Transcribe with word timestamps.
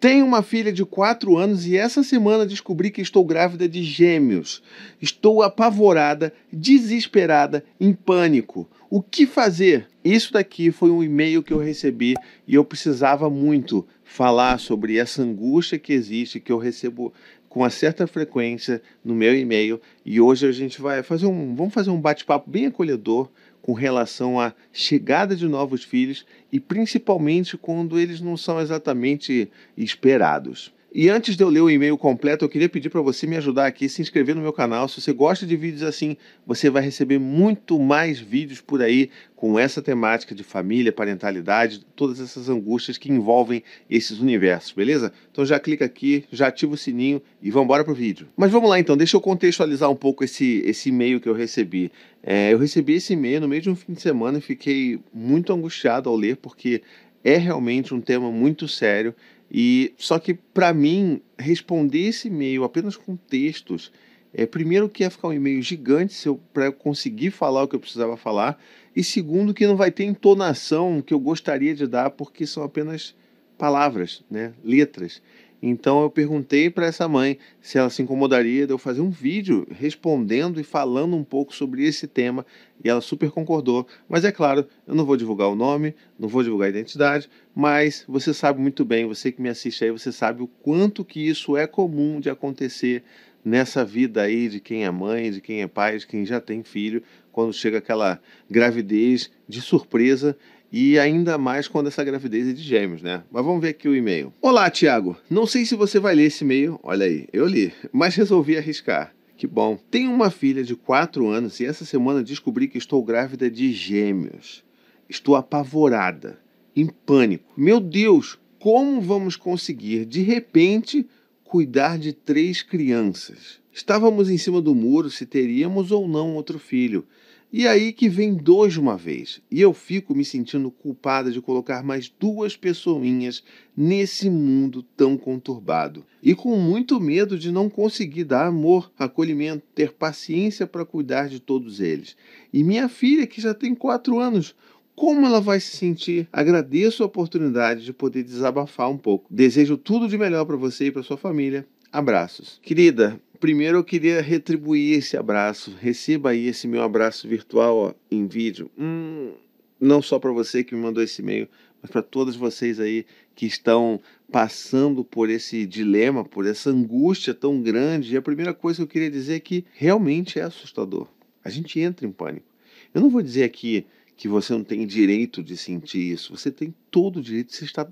Tenho 0.00 0.24
uma 0.24 0.42
filha 0.42 0.72
de 0.72 0.82
4 0.82 1.36
anos 1.36 1.66
e 1.66 1.76
essa 1.76 2.02
semana 2.02 2.46
descobri 2.46 2.90
que 2.90 3.02
estou 3.02 3.22
grávida 3.22 3.68
de 3.68 3.82
gêmeos. 3.82 4.62
Estou 4.98 5.42
apavorada, 5.42 6.32
desesperada, 6.50 7.62
em 7.78 7.92
pânico. 7.92 8.66
O 8.88 9.02
que 9.02 9.26
fazer? 9.26 9.86
Isso 10.02 10.32
daqui 10.32 10.70
foi 10.70 10.90
um 10.90 11.04
e-mail 11.04 11.42
que 11.42 11.52
eu 11.52 11.58
recebi 11.58 12.14
e 12.48 12.54
eu 12.54 12.64
precisava 12.64 13.28
muito 13.28 13.86
falar 14.02 14.58
sobre 14.58 14.96
essa 14.96 15.20
angústia 15.20 15.78
que 15.78 15.92
existe, 15.92 16.40
que 16.40 16.50
eu 16.50 16.56
recebo 16.56 17.12
com 17.46 17.60
uma 17.60 17.68
certa 17.68 18.06
frequência 18.06 18.80
no 19.04 19.14
meu 19.14 19.36
e-mail. 19.36 19.78
E 20.02 20.18
hoje 20.18 20.46
a 20.46 20.52
gente 20.52 20.80
vai 20.80 21.02
fazer 21.02 21.26
um, 21.26 21.54
vamos 21.54 21.74
fazer 21.74 21.90
um 21.90 22.00
bate-papo 22.00 22.48
bem 22.50 22.64
acolhedor 22.64 23.28
com 23.62 23.72
relação 23.72 24.40
à 24.40 24.52
chegada 24.72 25.36
de 25.36 25.46
novos 25.46 25.84
filhos 25.84 26.24
e 26.52 26.58
principalmente 26.58 27.56
quando 27.56 27.98
eles 27.98 28.20
não 28.20 28.36
são 28.36 28.60
exatamente 28.60 29.50
esperados. 29.76 30.72
E 30.92 31.08
antes 31.08 31.36
de 31.36 31.44
eu 31.44 31.48
ler 31.48 31.60
o 31.60 31.70
e-mail 31.70 31.96
completo, 31.96 32.44
eu 32.44 32.48
queria 32.48 32.68
pedir 32.68 32.90
para 32.90 33.00
você 33.00 33.24
me 33.24 33.36
ajudar 33.36 33.64
aqui, 33.64 33.88
se 33.88 34.02
inscrever 34.02 34.34
no 34.34 34.42
meu 34.42 34.52
canal. 34.52 34.88
Se 34.88 35.00
você 35.00 35.12
gosta 35.12 35.46
de 35.46 35.56
vídeos 35.56 35.84
assim, 35.84 36.16
você 36.44 36.68
vai 36.68 36.82
receber 36.82 37.16
muito 37.16 37.78
mais 37.78 38.18
vídeos 38.18 38.60
por 38.60 38.82
aí 38.82 39.08
com 39.36 39.56
essa 39.56 39.80
temática 39.80 40.34
de 40.34 40.42
família, 40.42 40.90
parentalidade, 40.90 41.86
todas 41.94 42.18
essas 42.18 42.48
angústias 42.48 42.98
que 42.98 43.08
envolvem 43.08 43.62
esses 43.88 44.18
universos, 44.18 44.72
beleza? 44.72 45.12
Então 45.30 45.46
já 45.46 45.60
clica 45.60 45.84
aqui, 45.84 46.24
já 46.32 46.48
ativa 46.48 46.74
o 46.74 46.76
sininho 46.76 47.22
e 47.40 47.52
vamos 47.52 47.66
embora 47.66 47.84
pro 47.84 47.94
vídeo. 47.94 48.26
Mas 48.36 48.50
vamos 48.50 48.68
lá 48.68 48.80
então, 48.80 48.96
deixa 48.96 49.16
eu 49.16 49.20
contextualizar 49.20 49.88
um 49.88 49.96
pouco 49.96 50.24
esse, 50.24 50.60
esse 50.66 50.88
e-mail 50.88 51.20
que 51.20 51.28
eu 51.28 51.34
recebi. 51.34 51.92
É, 52.20 52.52
eu 52.52 52.58
recebi 52.58 52.94
esse 52.94 53.12
e-mail 53.12 53.40
no 53.40 53.46
meio 53.46 53.62
de 53.62 53.70
um 53.70 53.76
fim 53.76 53.92
de 53.92 54.02
semana 54.02 54.38
e 54.38 54.40
fiquei 54.40 54.98
muito 55.14 55.52
angustiado 55.52 56.08
ao 56.08 56.16
ler, 56.16 56.36
porque 56.36 56.82
é 57.22 57.36
realmente 57.36 57.94
um 57.94 58.00
tema 58.00 58.30
muito 58.32 58.66
sério 58.66 59.14
e 59.50 59.92
só 59.98 60.18
que 60.18 60.34
para 60.34 60.72
mim 60.72 61.20
responder 61.38 62.08
esse 62.08 62.28
e-mail 62.28 62.64
apenas 62.64 62.96
com 62.96 63.16
textos, 63.16 63.90
é 64.32 64.46
primeiro 64.46 64.88
que 64.88 65.02
ia 65.02 65.10
ficar 65.10 65.28
um 65.28 65.32
e-mail 65.32 65.60
gigante 65.60 66.12
se 66.12 66.28
eu 66.28 66.40
para 66.52 66.70
conseguir 66.70 67.30
falar 67.30 67.64
o 67.64 67.68
que 67.68 67.74
eu 67.74 67.80
precisava 67.80 68.16
falar 68.16 68.62
e 68.94 69.02
segundo 69.02 69.52
que 69.52 69.66
não 69.66 69.76
vai 69.76 69.90
ter 69.90 70.04
entonação 70.04 71.02
que 71.02 71.12
eu 71.12 71.18
gostaria 71.18 71.74
de 71.74 71.86
dar 71.86 72.10
porque 72.10 72.46
são 72.46 72.62
apenas 72.62 73.14
palavras, 73.58 74.24
né, 74.30 74.52
letras. 74.64 75.20
Então 75.62 76.02
eu 76.02 76.10
perguntei 76.10 76.70
para 76.70 76.86
essa 76.86 77.06
mãe 77.06 77.38
se 77.60 77.76
ela 77.76 77.90
se 77.90 78.02
incomodaria 78.02 78.66
de 78.66 78.72
eu 78.72 78.78
fazer 78.78 79.00
um 79.00 79.10
vídeo 79.10 79.66
respondendo 79.70 80.58
e 80.58 80.64
falando 80.64 81.14
um 81.14 81.24
pouco 81.24 81.54
sobre 81.54 81.84
esse 81.84 82.06
tema 82.06 82.46
e 82.82 82.88
ela 82.88 83.00
super 83.00 83.30
concordou. 83.30 83.86
Mas 84.08 84.24
é 84.24 84.32
claro, 84.32 84.66
eu 84.86 84.94
não 84.94 85.04
vou 85.04 85.16
divulgar 85.16 85.48
o 85.48 85.54
nome, 85.54 85.94
não 86.18 86.28
vou 86.28 86.42
divulgar 86.42 86.66
a 86.66 86.70
identidade, 86.70 87.28
mas 87.54 88.04
você 88.08 88.32
sabe 88.32 88.60
muito 88.60 88.84
bem, 88.84 89.06
você 89.06 89.30
que 89.30 89.42
me 89.42 89.50
assiste 89.50 89.84
aí, 89.84 89.90
você 89.90 90.10
sabe 90.10 90.42
o 90.42 90.46
quanto 90.46 91.04
que 91.04 91.20
isso 91.20 91.56
é 91.56 91.66
comum 91.66 92.20
de 92.20 92.30
acontecer 92.30 93.04
nessa 93.44 93.84
vida 93.84 94.22
aí 94.22 94.48
de 94.48 94.60
quem 94.60 94.84
é 94.84 94.90
mãe, 94.90 95.30
de 95.30 95.40
quem 95.40 95.62
é 95.62 95.66
pai, 95.66 95.98
de 95.98 96.06
quem 96.06 96.24
já 96.24 96.40
tem 96.40 96.62
filho, 96.62 97.02
quando 97.32 97.52
chega 97.52 97.78
aquela 97.78 98.20
gravidez 98.50 99.30
de 99.48 99.60
surpresa 99.60 100.36
e 100.72 100.98
ainda 100.98 101.36
mais 101.36 101.66
quando 101.66 101.88
essa 101.88 102.04
gravidez 102.04 102.48
é 102.48 102.52
de 102.52 102.62
gêmeos, 102.62 103.02
né? 103.02 103.22
Mas 103.30 103.44
vamos 103.44 103.60
ver 103.60 103.68
aqui 103.68 103.88
o 103.88 103.96
e-mail. 103.96 104.32
Olá, 104.40 104.70
Tiago. 104.70 105.16
Não 105.28 105.46
sei 105.46 105.64
se 105.64 105.74
você 105.74 105.98
vai 105.98 106.14
ler 106.14 106.24
esse 106.24 106.44
e-mail. 106.44 106.78
Olha 106.82 107.06
aí, 107.06 107.26
eu 107.32 107.46
li, 107.46 107.72
mas 107.92 108.14
resolvi 108.14 108.56
arriscar. 108.56 109.14
Que 109.36 109.46
bom. 109.46 109.78
Tenho 109.90 110.12
uma 110.12 110.30
filha 110.30 110.62
de 110.62 110.76
4 110.76 111.26
anos 111.26 111.60
e 111.60 111.64
essa 111.64 111.84
semana 111.84 112.22
descobri 112.22 112.68
que 112.68 112.78
estou 112.78 113.02
grávida 113.02 113.50
de 113.50 113.72
gêmeos. 113.72 114.62
Estou 115.08 115.34
apavorada, 115.34 116.38
em 116.76 116.86
pânico. 116.86 117.50
Meu 117.56 117.80
Deus, 117.80 118.38
como 118.58 119.00
vamos 119.00 119.36
conseguir, 119.36 120.04
de 120.04 120.22
repente, 120.22 121.06
cuidar 121.42 121.98
de 121.98 122.12
três 122.12 122.62
crianças? 122.62 123.58
Estávamos 123.72 124.28
em 124.28 124.36
cima 124.36 124.60
do 124.60 124.74
muro 124.74 125.08
se 125.08 125.24
teríamos 125.24 125.90
ou 125.90 126.06
não 126.06 126.34
outro 126.34 126.58
filho. 126.58 127.06
E 127.52 127.66
aí 127.66 127.92
que 127.92 128.08
vem 128.08 128.34
dois 128.34 128.74
de 128.74 128.80
uma 128.80 128.96
vez. 128.96 129.40
E 129.50 129.60
eu 129.60 129.74
fico 129.74 130.14
me 130.14 130.24
sentindo 130.24 130.70
culpada 130.70 131.32
de 131.32 131.40
colocar 131.40 131.82
mais 131.82 132.08
duas 132.08 132.56
pessoinhas 132.56 133.42
nesse 133.76 134.30
mundo 134.30 134.84
tão 134.96 135.16
conturbado. 135.16 136.06
E 136.22 136.32
com 136.32 136.56
muito 136.56 137.00
medo 137.00 137.36
de 137.36 137.50
não 137.50 137.68
conseguir 137.68 138.24
dar 138.24 138.46
amor, 138.46 138.92
acolhimento, 138.96 139.64
ter 139.74 139.92
paciência 139.92 140.64
para 140.64 140.84
cuidar 140.84 141.28
de 141.28 141.40
todos 141.40 141.80
eles. 141.80 142.16
E 142.52 142.62
minha 142.62 142.88
filha, 142.88 143.26
que 143.26 143.40
já 143.40 143.52
tem 143.52 143.74
quatro 143.74 144.20
anos, 144.20 144.54
como 144.94 145.26
ela 145.26 145.40
vai 145.40 145.58
se 145.58 145.76
sentir? 145.76 146.28
Agradeço 146.32 147.02
a 147.02 147.06
oportunidade 147.06 147.84
de 147.84 147.92
poder 147.92 148.22
desabafar 148.22 148.88
um 148.90 148.98
pouco. 148.98 149.26
Desejo 149.28 149.76
tudo 149.76 150.06
de 150.06 150.18
melhor 150.18 150.44
para 150.44 150.56
você 150.56 150.86
e 150.86 150.92
para 150.92 151.02
sua 151.02 151.16
família. 151.16 151.66
Abraços. 151.90 152.60
Querida, 152.62 153.18
primeiro 153.40 153.78
eu 153.78 153.84
queria 153.84 154.20
retribuir 154.20 154.98
esse 154.98 155.16
abraço. 155.16 155.74
Receba 155.80 156.30
aí 156.30 156.46
esse 156.46 156.68
meu 156.68 156.82
abraço 156.82 157.26
virtual 157.26 157.76
ó, 157.76 157.94
em 158.10 158.26
vídeo. 158.26 158.70
Hum, 158.78 159.32
não 159.80 160.02
só 160.02 160.18
para 160.18 160.30
você 160.30 160.62
que 160.62 160.74
me 160.74 160.82
mandou 160.82 161.02
esse 161.02 161.22
e-mail, 161.22 161.48
mas 161.80 161.90
para 161.90 162.02
todos 162.02 162.36
vocês 162.36 162.78
aí 162.78 163.06
que 163.34 163.46
estão 163.46 163.98
passando 164.30 165.02
por 165.02 165.30
esse 165.30 165.64
dilema, 165.64 166.22
por 166.22 166.46
essa 166.46 166.68
angústia 166.68 167.32
tão 167.32 167.62
grande. 167.62 168.12
E 168.12 168.16
a 168.16 168.22
primeira 168.22 168.52
coisa 168.52 168.76
que 168.76 168.82
eu 168.82 168.88
queria 168.88 169.10
dizer 169.10 169.36
é 169.36 169.40
que 169.40 169.64
realmente 169.72 170.38
é 170.38 170.42
assustador. 170.42 171.08
A 171.42 171.48
gente 171.48 171.80
entra 171.80 172.06
em 172.06 172.12
pânico. 172.12 172.46
Eu 172.92 173.00
não 173.00 173.08
vou 173.08 173.22
dizer 173.22 173.44
aqui 173.44 173.86
que 174.16 174.28
você 174.28 174.52
não 174.52 174.62
tem 174.62 174.86
direito 174.86 175.42
de 175.42 175.56
sentir 175.56 176.12
isso. 176.12 176.36
Você 176.36 176.50
tem 176.50 176.74
todo 176.90 177.18
o 177.18 177.22
direito, 177.22 177.54
você 177.54 177.64
está 177.64 177.88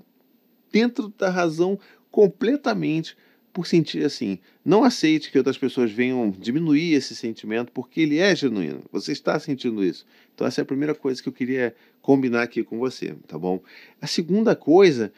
dentro 0.71 1.11
da 1.17 1.31
razão 1.31 1.79
completamente 2.11 3.17
por 3.53 3.67
sentir 3.67 4.05
assim. 4.05 4.39
Não 4.63 4.83
aceite 4.83 5.31
que 5.31 5.37
outras 5.37 5.57
pessoas 5.57 5.91
venham 5.91 6.29
diminuir 6.29 6.93
esse 6.93 7.15
sentimento, 7.15 7.71
porque 7.71 8.01
ele 8.01 8.17
é 8.17 8.35
genuíno. 8.35 8.81
Você 8.91 9.11
está 9.11 9.39
sentindo 9.39 9.83
isso. 9.83 10.05
Então, 10.33 10.45
essa 10.45 10.61
é 10.61 10.63
a 10.63 10.65
primeira 10.65 10.95
coisa 10.95 11.21
que 11.21 11.29
eu 11.29 11.33
queria 11.33 11.75
combinar 12.01 12.43
aqui 12.43 12.63
com 12.63 12.77
você, 12.77 13.15
tá 13.27 13.37
bom? 13.37 13.61
A 14.01 14.07
segunda 14.07 14.55
coisa 14.55 15.11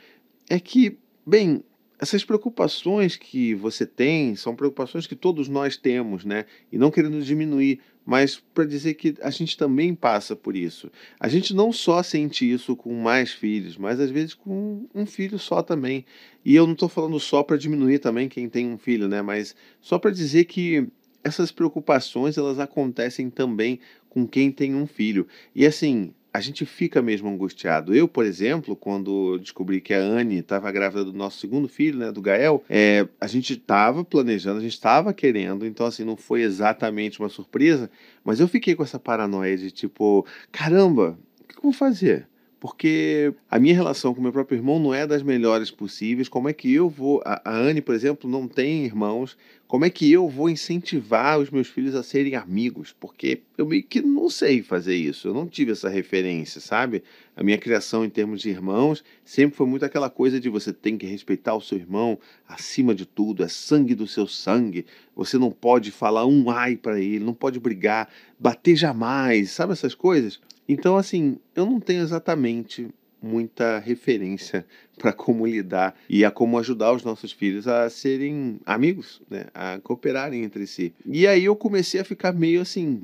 é 0.49 0.59
que, 0.59 0.97
bem, 1.25 1.63
essas 2.01 2.25
preocupações 2.25 3.15
que 3.15 3.53
você 3.53 3.85
tem 3.85 4.35
são 4.35 4.55
preocupações 4.55 5.05
que 5.05 5.15
todos 5.15 5.47
nós 5.47 5.77
temos, 5.77 6.25
né? 6.25 6.45
E 6.71 6.77
não 6.77 6.89
querendo 6.89 7.21
diminuir, 7.21 7.79
mas 8.03 8.41
para 8.55 8.65
dizer 8.65 8.95
que 8.95 9.15
a 9.21 9.29
gente 9.29 9.55
também 9.55 9.93
passa 9.93 10.35
por 10.35 10.55
isso. 10.55 10.91
A 11.19 11.27
gente 11.27 11.53
não 11.53 11.71
só 11.71 12.01
sente 12.01 12.51
isso 12.51 12.75
com 12.75 12.91
mais 12.95 13.31
filhos, 13.31 13.77
mas 13.77 13.99
às 13.99 14.09
vezes 14.09 14.33
com 14.33 14.87
um 14.95 15.05
filho 15.05 15.37
só 15.37 15.61
também. 15.61 16.03
E 16.43 16.55
eu 16.55 16.65
não 16.65 16.73
estou 16.73 16.89
falando 16.89 17.19
só 17.19 17.43
para 17.43 17.55
diminuir 17.55 17.99
também 17.99 18.27
quem 18.27 18.49
tem 18.49 18.67
um 18.67 18.79
filho, 18.79 19.07
né? 19.07 19.21
Mas 19.21 19.55
só 19.79 19.99
para 19.99 20.09
dizer 20.09 20.45
que 20.45 20.87
essas 21.23 21.51
preocupações 21.51 22.35
elas 22.35 22.57
acontecem 22.57 23.29
também 23.29 23.79
com 24.09 24.27
quem 24.27 24.51
tem 24.51 24.73
um 24.73 24.87
filho. 24.87 25.27
E 25.53 25.67
assim, 25.67 26.15
a 26.33 26.39
gente 26.39 26.65
fica 26.65 27.01
mesmo 27.01 27.29
angustiado. 27.29 27.93
Eu, 27.93 28.07
por 28.07 28.25
exemplo, 28.25 28.75
quando 28.75 29.37
descobri 29.39 29.81
que 29.81 29.93
a 29.93 29.99
Anne 29.99 30.39
estava 30.39 30.71
grávida 30.71 31.03
do 31.03 31.13
nosso 31.13 31.39
segundo 31.39 31.67
filho, 31.67 31.99
né, 31.99 32.11
do 32.11 32.21
Gael, 32.21 32.63
é, 32.69 33.07
a 33.19 33.27
gente 33.27 33.53
estava 33.53 34.03
planejando, 34.03 34.59
a 34.59 34.61
gente 34.61 34.73
estava 34.73 35.13
querendo, 35.13 35.65
então 35.65 35.85
assim, 35.85 36.03
não 36.03 36.15
foi 36.15 36.41
exatamente 36.41 37.19
uma 37.19 37.29
surpresa, 37.29 37.89
mas 38.23 38.39
eu 38.39 38.47
fiquei 38.47 38.75
com 38.75 38.83
essa 38.83 38.99
paranoia 38.99 39.57
de 39.57 39.71
tipo, 39.71 40.25
caramba, 40.51 41.17
o 41.41 41.47
que 41.47 41.57
eu 41.57 41.63
vou 41.63 41.73
fazer? 41.73 42.27
Porque 42.61 43.33
a 43.49 43.57
minha 43.57 43.73
relação 43.73 44.13
com 44.13 44.21
meu 44.21 44.31
próprio 44.31 44.55
irmão 44.55 44.77
não 44.77 44.93
é 44.93 45.07
das 45.07 45.23
melhores 45.23 45.71
possíveis. 45.71 46.29
Como 46.29 46.47
é 46.47 46.53
que 46.53 46.71
eu 46.71 46.87
vou. 46.87 47.19
A, 47.25 47.41
a 47.43 47.57
Anne, 47.57 47.81
por 47.81 47.95
exemplo, 47.95 48.29
não 48.29 48.47
tem 48.47 48.85
irmãos. 48.85 49.35
Como 49.67 49.83
é 49.83 49.89
que 49.89 50.11
eu 50.11 50.29
vou 50.29 50.47
incentivar 50.47 51.39
os 51.39 51.49
meus 51.49 51.67
filhos 51.67 51.95
a 51.95 52.03
serem 52.03 52.35
amigos? 52.35 52.93
Porque 52.99 53.41
eu 53.57 53.65
meio 53.65 53.81
que 53.81 53.99
não 53.99 54.29
sei 54.29 54.61
fazer 54.61 54.95
isso. 54.95 55.27
Eu 55.27 55.33
não 55.33 55.47
tive 55.47 55.71
essa 55.71 55.89
referência, 55.89 56.61
sabe? 56.61 57.01
A 57.35 57.41
minha 57.41 57.57
criação 57.57 58.05
em 58.05 58.11
termos 58.11 58.39
de 58.41 58.51
irmãos 58.51 59.03
sempre 59.25 59.57
foi 59.57 59.65
muito 59.65 59.83
aquela 59.83 60.09
coisa 60.09 60.39
de 60.39 60.47
você 60.47 60.71
tem 60.71 60.99
que 60.99 61.07
respeitar 61.07 61.55
o 61.55 61.61
seu 61.61 61.79
irmão 61.79 62.19
acima 62.47 62.93
de 62.93 63.07
tudo, 63.07 63.43
é 63.43 63.47
sangue 63.47 63.95
do 63.95 64.05
seu 64.05 64.27
sangue. 64.27 64.85
Você 65.15 65.35
não 65.39 65.49
pode 65.49 65.89
falar 65.89 66.27
um 66.27 66.51
ai 66.51 66.75
para 66.75 66.99
ele, 66.99 67.25
não 67.25 67.33
pode 67.33 67.59
brigar, 67.59 68.07
bater 68.39 68.75
jamais, 68.75 69.49
sabe 69.49 69.73
essas 69.73 69.95
coisas? 69.95 70.39
Então, 70.71 70.95
assim, 70.95 71.37
eu 71.53 71.65
não 71.65 71.81
tenho 71.81 72.01
exatamente 72.01 72.87
muita 73.21 73.77
referência 73.77 74.65
para 74.97 75.11
como 75.11 75.45
lidar 75.45 75.93
e 76.09 76.23
a 76.23 76.31
como 76.31 76.57
ajudar 76.57 76.93
os 76.93 77.03
nossos 77.03 77.33
filhos 77.33 77.67
a 77.67 77.89
serem 77.89 78.57
amigos, 78.65 79.21
né? 79.29 79.47
a 79.53 79.79
cooperarem 79.79 80.45
entre 80.45 80.65
si. 80.65 80.93
E 81.05 81.27
aí 81.27 81.43
eu 81.43 81.57
comecei 81.57 81.99
a 81.99 82.05
ficar 82.05 82.31
meio 82.31 82.61
assim 82.61 83.03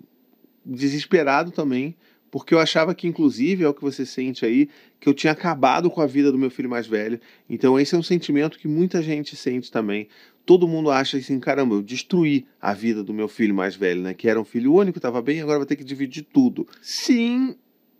desesperado 0.65 1.51
também, 1.51 1.93
porque 2.31 2.53
eu 2.53 2.59
achava 2.59 2.95
que 2.95 3.05
inclusive 3.05 3.65
é 3.65 3.67
o 3.67 3.73
que 3.73 3.81
você 3.81 4.05
sente 4.05 4.45
aí, 4.45 4.69
que 4.97 5.09
eu 5.09 5.13
tinha 5.13 5.33
acabado 5.33 5.91
com 5.91 5.99
a 5.99 6.07
vida 6.07 6.31
do 6.31 6.37
meu 6.37 6.49
filho 6.49 6.69
mais 6.69 6.87
velho. 6.87 7.19
Então 7.49 7.77
esse 7.77 7.93
é 7.93 7.97
um 7.97 8.03
sentimento 8.03 8.57
que 8.57 8.67
muita 8.67 9.01
gente 9.01 9.35
sente 9.35 9.69
também. 9.69 10.07
Todo 10.47 10.65
mundo 10.65 10.89
acha 10.89 11.17
assim, 11.17 11.41
caramba, 11.41 11.75
eu 11.75 11.81
destruí 11.81 12.45
a 12.61 12.73
vida 12.73 13.03
do 13.03 13.13
meu 13.13 13.27
filho 13.27 13.53
mais 13.53 13.75
velho, 13.75 14.01
né? 14.01 14.13
Que 14.13 14.29
era 14.29 14.39
um 14.39 14.45
filho 14.45 14.73
único, 14.73 14.97
estava 14.97 15.21
bem, 15.21 15.41
agora 15.41 15.57
vai 15.57 15.67
ter 15.67 15.75
que 15.75 15.83
dividir 15.83 16.25
tudo. 16.31 16.65
Sim, 16.81 17.57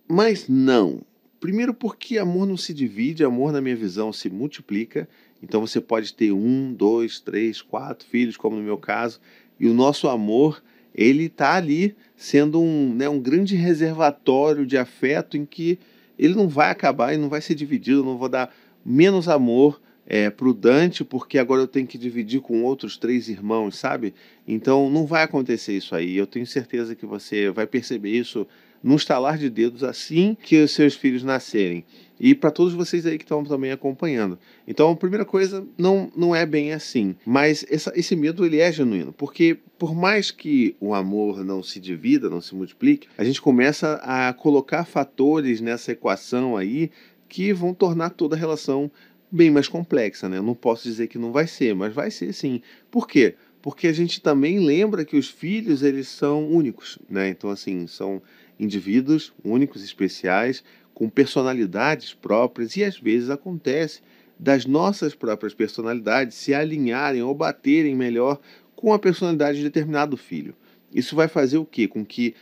mas 0.08 0.48
não. 0.48 1.02
Primeiro 1.42 1.74
porque 1.74 2.18
amor 2.18 2.48
não 2.48 2.56
se 2.56 2.74
divide, 2.74 3.26
amor 3.26 3.52
na 3.52 3.60
minha 3.60 3.76
visão 3.76 4.14
se 4.14 4.30
multiplica 4.30 5.10
Então 5.44 5.60
você 5.60 5.82
pode 5.82 6.14
ter 6.14 6.32
um, 6.32 6.74
dois, 6.74 7.20
três, 7.20 7.62
quatro 7.62 8.08
filhos, 8.08 8.38
como 8.38 8.56
no 8.56 8.64
meu 8.64 8.78
caso, 8.78 9.20
e 9.60 9.68
o 9.68 9.74
nosso 9.74 10.08
amor 10.08 10.64
ele 10.96 11.26
está 11.26 11.54
ali 11.56 11.98
sendo 12.16 12.62
um, 12.62 12.94
né, 12.96 13.10
um 13.10 13.20
grande 13.20 13.58
reservatório 13.58 14.66
de 14.66 14.78
afeto 14.78 15.36
em 15.36 15.46
que 15.46 15.78
ele 16.18 16.34
não 16.34 16.48
vai 16.48 16.72
acabar 16.72 17.14
e 17.14 17.18
não 17.18 17.28
vai 17.28 17.42
ser 17.42 17.56
dividido, 17.56 18.00
eu 18.00 18.06
não 18.06 18.18
vou 18.18 18.30
dar 18.30 18.56
menos 18.86 19.28
amor 19.28 19.82
é, 20.08 20.32
Dante 20.58 21.04
porque 21.04 21.38
agora 21.38 21.62
eu 21.62 21.68
tenho 21.68 21.86
que 21.86 21.98
dividir 21.98 22.40
com 22.40 22.64
outros 22.64 22.98
três 22.98 23.28
irmãos, 23.28 23.78
sabe? 23.78 24.14
Então 24.48 24.90
não 24.90 25.06
vai 25.06 25.24
acontecer 25.24 25.74
isso 25.74 25.94
aí. 25.94 26.16
Eu 26.16 26.26
tenho 26.26 26.48
certeza 26.48 26.96
que 26.96 27.06
você 27.06 27.52
vai 27.52 27.68
perceber 27.68 28.12
isso 28.12 28.48
num 28.82 28.96
estalar 28.96 29.38
de 29.38 29.50
dedos 29.50 29.84
assim 29.84 30.38
que 30.42 30.62
os 30.64 30.72
seus 30.72 30.96
filhos 30.96 31.24
nascerem. 31.24 31.84
E 32.20 32.34
para 32.34 32.50
todos 32.50 32.74
vocês 32.74 33.06
aí 33.06 33.18
que 33.18 33.24
estão 33.24 33.44
também 33.44 33.72
acompanhando. 33.72 34.40
Então, 34.68 34.90
a 34.90 34.96
primeira 34.96 35.24
coisa, 35.24 35.66
não, 35.78 36.12
não 36.16 36.36
é 36.36 36.46
bem 36.46 36.74
assim. 36.74 37.16
Mas 37.26 37.64
essa, 37.70 37.92
esse 37.96 38.16
medo, 38.16 38.44
ele 38.44 38.60
é 38.60 38.72
genuíno. 38.72 39.14
Porque 39.14 39.58
por 39.78 39.94
mais 39.94 40.32
que 40.32 40.76
o 40.80 40.96
amor 40.96 41.44
não 41.44 41.62
se 41.62 41.80
divida, 41.80 42.30
não 42.30 42.42
se 42.42 42.56
multiplique, 42.56 43.08
a 43.18 43.24
gente 43.24 43.40
começa 43.42 43.96
a 44.04 44.34
colocar 44.34 44.86
fatores 44.86 45.62
nessa 45.62 45.92
equação 45.92 46.58
aí 46.58 46.90
que 47.30 47.54
vão 47.54 47.74
tornar 47.74 48.12
toda 48.12 48.36
a 48.36 48.40
relação 48.40 48.90
bem 49.32 49.52
mais 49.52 49.68
complexa, 49.68 50.28
né? 50.30 50.42
Não 50.42 50.56
posso 50.56 50.84
dizer 50.84 51.08
que 51.08 51.18
não 51.18 51.32
vai 51.32 51.48
ser, 51.48 51.76
mas 51.76 51.94
vai 51.94 52.10
ser 52.12 52.34
sim. 52.34 52.62
Por 52.90 53.08
quê? 53.08 53.36
Porque 53.62 53.88
a 53.88 53.94
gente 53.94 54.22
também 54.22 54.60
lembra 54.60 55.04
que 55.04 55.18
os 55.18 55.30
filhos, 55.30 55.84
eles 55.84 56.08
são 56.08 56.48
únicos, 56.50 56.98
né? 57.10 57.30
Então, 57.30 57.50
assim, 57.50 57.88
são 57.88 58.22
indivíduos 58.60 59.34
únicos, 59.44 59.84
especiais, 59.84 60.64
com 60.94 61.10
personalidades 61.10 62.14
próprias 62.14 62.76
e 62.76 62.84
às 62.84 62.98
vezes 62.98 63.30
acontece 63.30 64.02
das 64.40 64.66
nossas 64.66 65.14
próprias 65.14 65.54
personalidades 65.54 66.36
se 66.38 66.54
alinharem 66.54 67.22
ou 67.22 67.34
baterem 67.36 67.96
melhor 67.96 68.40
com 68.76 68.94
a 68.94 69.00
personalidade 69.00 69.58
de 69.58 69.64
determinado 69.64 70.16
filho. 70.16 70.56
Isso 70.94 71.16
vai 71.16 71.28
fazer 71.28 71.58
o 71.58 71.66
quê? 71.66 71.88
Com 71.88 72.06
que 72.06 72.34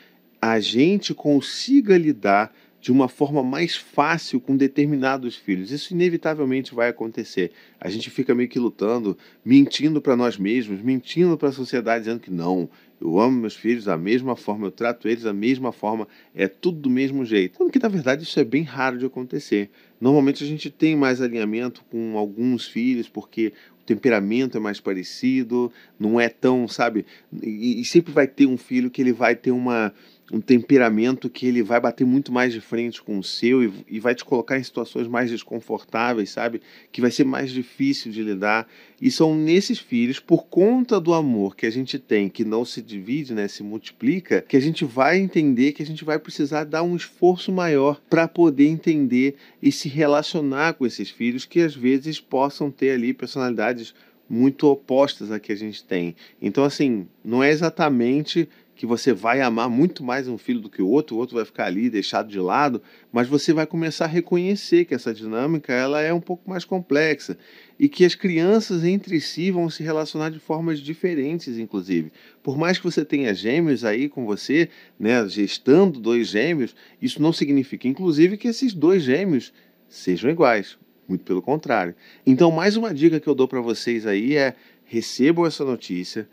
a 0.41 0.59
gente 0.59 1.13
consiga 1.13 1.97
lidar 1.97 2.53
de 2.85 2.91
uma 2.91 3.07
forma 3.09 3.41
mais 3.41 3.75
fácil 3.75 4.39
com 4.39 4.55
determinados 4.55 5.35
filhos. 5.35 5.71
Isso 5.71 5.91
inevitavelmente 5.91 6.75
vai 6.75 6.87
acontecer. 6.87 7.51
A 7.81 7.89
gente 7.89 8.11
fica 8.11 8.35
meio 8.35 8.47
que 8.47 8.59
lutando, 8.59 9.17
mentindo 9.43 9.99
para 9.99 10.15
nós 10.15 10.37
mesmos, 10.37 10.79
mentindo 10.83 11.35
para 11.35 11.49
a 11.49 11.51
sociedade, 11.51 12.03
dizendo 12.03 12.19
que 12.19 12.29
não, 12.29 12.69
eu 13.01 13.19
amo 13.19 13.41
meus 13.41 13.55
filhos 13.55 13.85
da 13.85 13.97
mesma 13.97 14.35
forma, 14.35 14.67
eu 14.67 14.71
trato 14.71 15.07
eles 15.07 15.23
da 15.23 15.33
mesma 15.33 15.71
forma, 15.71 16.07
é 16.35 16.47
tudo 16.47 16.77
do 16.81 16.89
mesmo 16.91 17.25
jeito. 17.25 17.57
Quando 17.57 17.71
que 17.71 17.79
na 17.79 17.89
verdade 17.89 18.21
isso 18.21 18.39
é 18.39 18.43
bem 18.43 18.61
raro 18.61 18.99
de 18.99 19.05
acontecer. 19.07 19.71
Normalmente 19.99 20.43
a 20.43 20.47
gente 20.47 20.69
tem 20.69 20.95
mais 20.95 21.23
alinhamento 21.23 21.83
com 21.89 22.15
alguns 22.19 22.67
filhos 22.67 23.09
porque 23.09 23.51
o 23.81 23.83
temperamento 23.83 24.57
é 24.57 24.59
mais 24.59 24.79
parecido, 24.79 25.71
não 25.99 26.19
é 26.19 26.29
tão, 26.29 26.67
sabe? 26.67 27.03
E, 27.41 27.81
e 27.81 27.85
sempre 27.85 28.13
vai 28.13 28.27
ter 28.27 28.45
um 28.45 28.57
filho 28.57 28.91
que 28.91 29.01
ele 29.01 29.11
vai 29.11 29.35
ter 29.35 29.49
uma 29.49 29.91
um 30.31 30.41
temperamento 30.41 31.29
que 31.29 31.45
ele 31.45 31.61
vai 31.61 31.79
bater 31.79 32.05
muito 32.05 32.31
mais 32.31 32.51
de 32.51 32.59
frente 32.59 33.01
com 33.01 33.19
o 33.19 33.23
seu 33.23 33.63
e, 33.63 33.71
e, 33.87 33.99
vai 33.99 34.15
te 34.15 34.25
colocar 34.25 34.57
em 34.57 34.63
situações 34.63 35.07
mais 35.07 35.29
desconfortáveis, 35.29 36.31
sabe? 36.31 36.61
Que 36.91 37.01
vai 37.01 37.11
ser 37.11 37.23
mais 37.23 37.51
difícil 37.51 38.11
de 38.11 38.23
lidar. 38.23 38.67
E 38.99 39.11
são 39.11 39.35
nesses 39.35 39.77
filhos, 39.77 40.19
por 40.19 40.45
conta 40.45 40.99
do 40.99 41.13
amor 41.13 41.55
que 41.55 41.65
a 41.65 41.69
gente 41.69 41.99
tem, 41.99 42.27
que 42.27 42.43
não 42.43 42.65
se 42.65 42.81
divide, 42.81 43.33
né, 43.33 43.47
se 43.47 43.61
multiplica, 43.61 44.41
que 44.41 44.57
a 44.57 44.59
gente 44.59 44.83
vai 44.83 45.17
entender 45.17 45.73
que 45.73 45.83
a 45.83 45.85
gente 45.85 46.03
vai 46.03 46.17
precisar 46.17 46.63
dar 46.63 46.81
um 46.81 46.95
esforço 46.95 47.51
maior 47.51 48.01
para 48.09 48.27
poder 48.27 48.67
entender 48.67 49.35
e 49.61 49.71
se 49.71 49.87
relacionar 49.87 50.73
com 50.73 50.85
esses 50.85 51.09
filhos 51.09 51.45
que 51.45 51.61
às 51.61 51.75
vezes 51.75 52.19
possam 52.19 52.71
ter 52.71 52.91
ali 52.91 53.13
personalidades 53.13 53.93
muito 54.27 54.67
opostas 54.67 55.31
à 55.31 55.39
que 55.39 55.51
a 55.51 55.55
gente 55.55 55.83
tem. 55.83 56.15
Então, 56.41 56.63
assim, 56.63 57.07
não 57.23 57.43
é 57.43 57.51
exatamente 57.51 58.49
que 58.75 58.85
você 58.85 59.13
vai 59.13 59.41
amar 59.41 59.69
muito 59.69 60.03
mais 60.03 60.27
um 60.27 60.37
filho 60.37 60.59
do 60.59 60.69
que 60.69 60.81
o 60.81 60.87
outro, 60.87 61.15
o 61.15 61.19
outro 61.19 61.35
vai 61.35 61.45
ficar 61.45 61.65
ali 61.65 61.89
deixado 61.89 62.29
de 62.29 62.39
lado, 62.39 62.81
mas 63.11 63.27
você 63.27 63.53
vai 63.53 63.65
começar 63.65 64.05
a 64.05 64.09
reconhecer 64.09 64.83
que 64.85 64.93
essa 64.93 65.13
dinâmica 65.13 65.71
ela 65.71 66.01
é 66.01 66.13
um 66.13 66.19
pouco 66.19 66.49
mais 66.49 66.65
complexa 66.65 67.37
e 67.79 67.87
que 67.87 68.03
as 68.03 68.15
crianças 68.15 68.83
entre 68.83 69.21
si 69.21 69.49
vão 69.49 69.69
se 69.69 69.81
relacionar 69.81 70.29
de 70.29 70.39
formas 70.39 70.79
diferentes, 70.79 71.57
inclusive. 71.57 72.11
Por 72.43 72.57
mais 72.57 72.77
que 72.77 72.83
você 72.83 73.05
tenha 73.05 73.33
gêmeos 73.33 73.85
aí 73.85 74.09
com 74.09 74.25
você, 74.25 74.69
né, 74.99 75.27
gestando 75.29 75.99
dois 75.99 76.27
gêmeos, 76.27 76.75
isso 77.01 77.21
não 77.21 77.31
significa, 77.31 77.87
inclusive, 77.87 78.37
que 78.37 78.49
esses 78.49 78.73
dois 78.73 79.03
gêmeos 79.03 79.53
sejam 79.87 80.29
iguais. 80.29 80.77
Muito 81.07 81.23
pelo 81.23 81.41
contrário. 81.41 81.95
Então, 82.25 82.49
mais 82.51 82.75
uma 82.75 82.93
dica 82.93 83.19
que 83.19 83.27
eu 83.27 83.35
dou 83.35 83.47
para 83.47 83.61
vocês 83.61 84.07
aí 84.07 84.35
é 84.35 84.55
recebam 84.85 85.45
essa 85.45 85.65
notícia, 85.65 86.27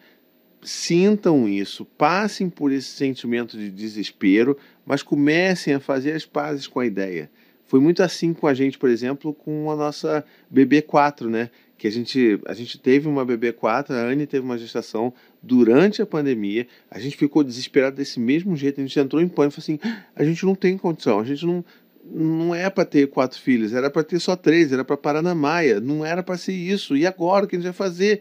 sintam 0.62 1.48
isso, 1.48 1.84
passem 1.84 2.48
por 2.48 2.72
esse 2.72 2.88
sentimento 2.88 3.56
de 3.56 3.70
desespero, 3.70 4.56
mas 4.86 5.02
comecem 5.02 5.74
a 5.74 5.80
fazer 5.80 6.12
as 6.12 6.24
pazes 6.24 6.66
com 6.66 6.80
a 6.80 6.86
ideia. 6.86 7.30
Foi 7.64 7.80
muito 7.80 8.02
assim 8.02 8.32
com 8.34 8.46
a 8.46 8.54
gente, 8.54 8.78
por 8.78 8.88
exemplo, 8.88 9.32
com 9.32 9.70
a 9.70 9.76
nossa 9.76 10.24
BB4, 10.54 11.28
né? 11.28 11.50
Que 11.78 11.88
a 11.88 11.90
gente, 11.90 12.38
a 12.46 12.54
gente 12.54 12.78
teve 12.78 13.08
uma 13.08 13.26
BB4, 13.26 13.90
a 13.90 13.94
Anne 13.94 14.26
teve 14.26 14.44
uma 14.44 14.58
gestação 14.58 15.12
durante 15.42 16.00
a 16.00 16.06
pandemia, 16.06 16.66
a 16.90 17.00
gente 17.00 17.16
ficou 17.16 17.42
desesperado 17.42 17.96
desse 17.96 18.20
mesmo 18.20 18.54
jeito, 18.54 18.80
a 18.80 18.84
gente 18.84 19.00
entrou 19.00 19.20
em 19.20 19.26
pânico, 19.26 19.58
assim, 19.58 19.80
ah, 19.82 20.02
a 20.14 20.22
gente 20.22 20.44
não 20.44 20.54
tem 20.54 20.76
condição, 20.76 21.18
a 21.18 21.24
gente 21.24 21.44
não, 21.44 21.64
não 22.04 22.54
é 22.54 22.68
para 22.70 22.84
ter 22.84 23.08
quatro 23.08 23.40
filhos, 23.40 23.72
era 23.72 23.90
para 23.90 24.04
ter 24.04 24.20
só 24.20 24.36
três, 24.36 24.70
era 24.72 24.84
para 24.84 24.96
parar 24.96 25.22
na 25.22 25.34
Maia, 25.34 25.80
não 25.80 26.04
era 26.04 26.22
para 26.22 26.36
ser 26.36 26.52
isso. 26.52 26.96
E 26.96 27.06
agora 27.06 27.46
o 27.46 27.48
que 27.48 27.56
a 27.56 27.58
gente 27.58 27.64
vai 27.64 27.72
fazer? 27.72 28.20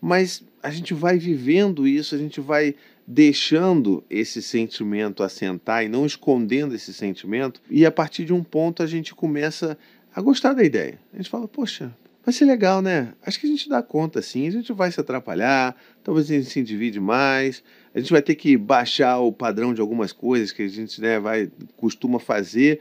Mas 0.00 0.42
a 0.62 0.70
gente 0.70 0.94
vai 0.94 1.18
vivendo 1.18 1.86
isso, 1.86 2.14
a 2.14 2.18
gente 2.18 2.40
vai 2.40 2.74
deixando 3.06 4.04
esse 4.08 4.40
sentimento 4.40 5.22
assentar 5.22 5.84
e 5.84 5.88
não 5.88 6.06
escondendo 6.06 6.74
esse 6.74 6.94
sentimento, 6.94 7.60
e 7.68 7.84
a 7.84 7.90
partir 7.90 8.24
de 8.24 8.32
um 8.32 8.44
ponto 8.44 8.82
a 8.82 8.86
gente 8.86 9.14
começa 9.14 9.76
a 10.14 10.20
gostar 10.20 10.52
da 10.52 10.62
ideia. 10.62 11.00
A 11.12 11.16
gente 11.16 11.28
fala, 11.28 11.48
poxa, 11.48 11.92
vai 12.24 12.32
ser 12.32 12.44
legal, 12.44 12.80
né? 12.80 13.12
Acho 13.26 13.40
que 13.40 13.46
a 13.46 13.50
gente 13.50 13.68
dá 13.68 13.82
conta 13.82 14.22
sim, 14.22 14.46
a 14.46 14.50
gente 14.50 14.72
vai 14.72 14.92
se 14.92 15.00
atrapalhar, 15.00 15.76
talvez 16.04 16.30
a 16.30 16.34
gente 16.34 16.48
se 16.48 16.62
divide 16.62 17.00
mais, 17.00 17.62
a 17.94 17.98
gente 17.98 18.12
vai 18.12 18.22
ter 18.22 18.36
que 18.36 18.56
baixar 18.56 19.18
o 19.18 19.32
padrão 19.32 19.74
de 19.74 19.80
algumas 19.80 20.12
coisas 20.12 20.52
que 20.52 20.62
a 20.62 20.68
gente 20.68 21.00
né, 21.00 21.18
vai 21.18 21.50
costuma 21.76 22.20
fazer, 22.20 22.80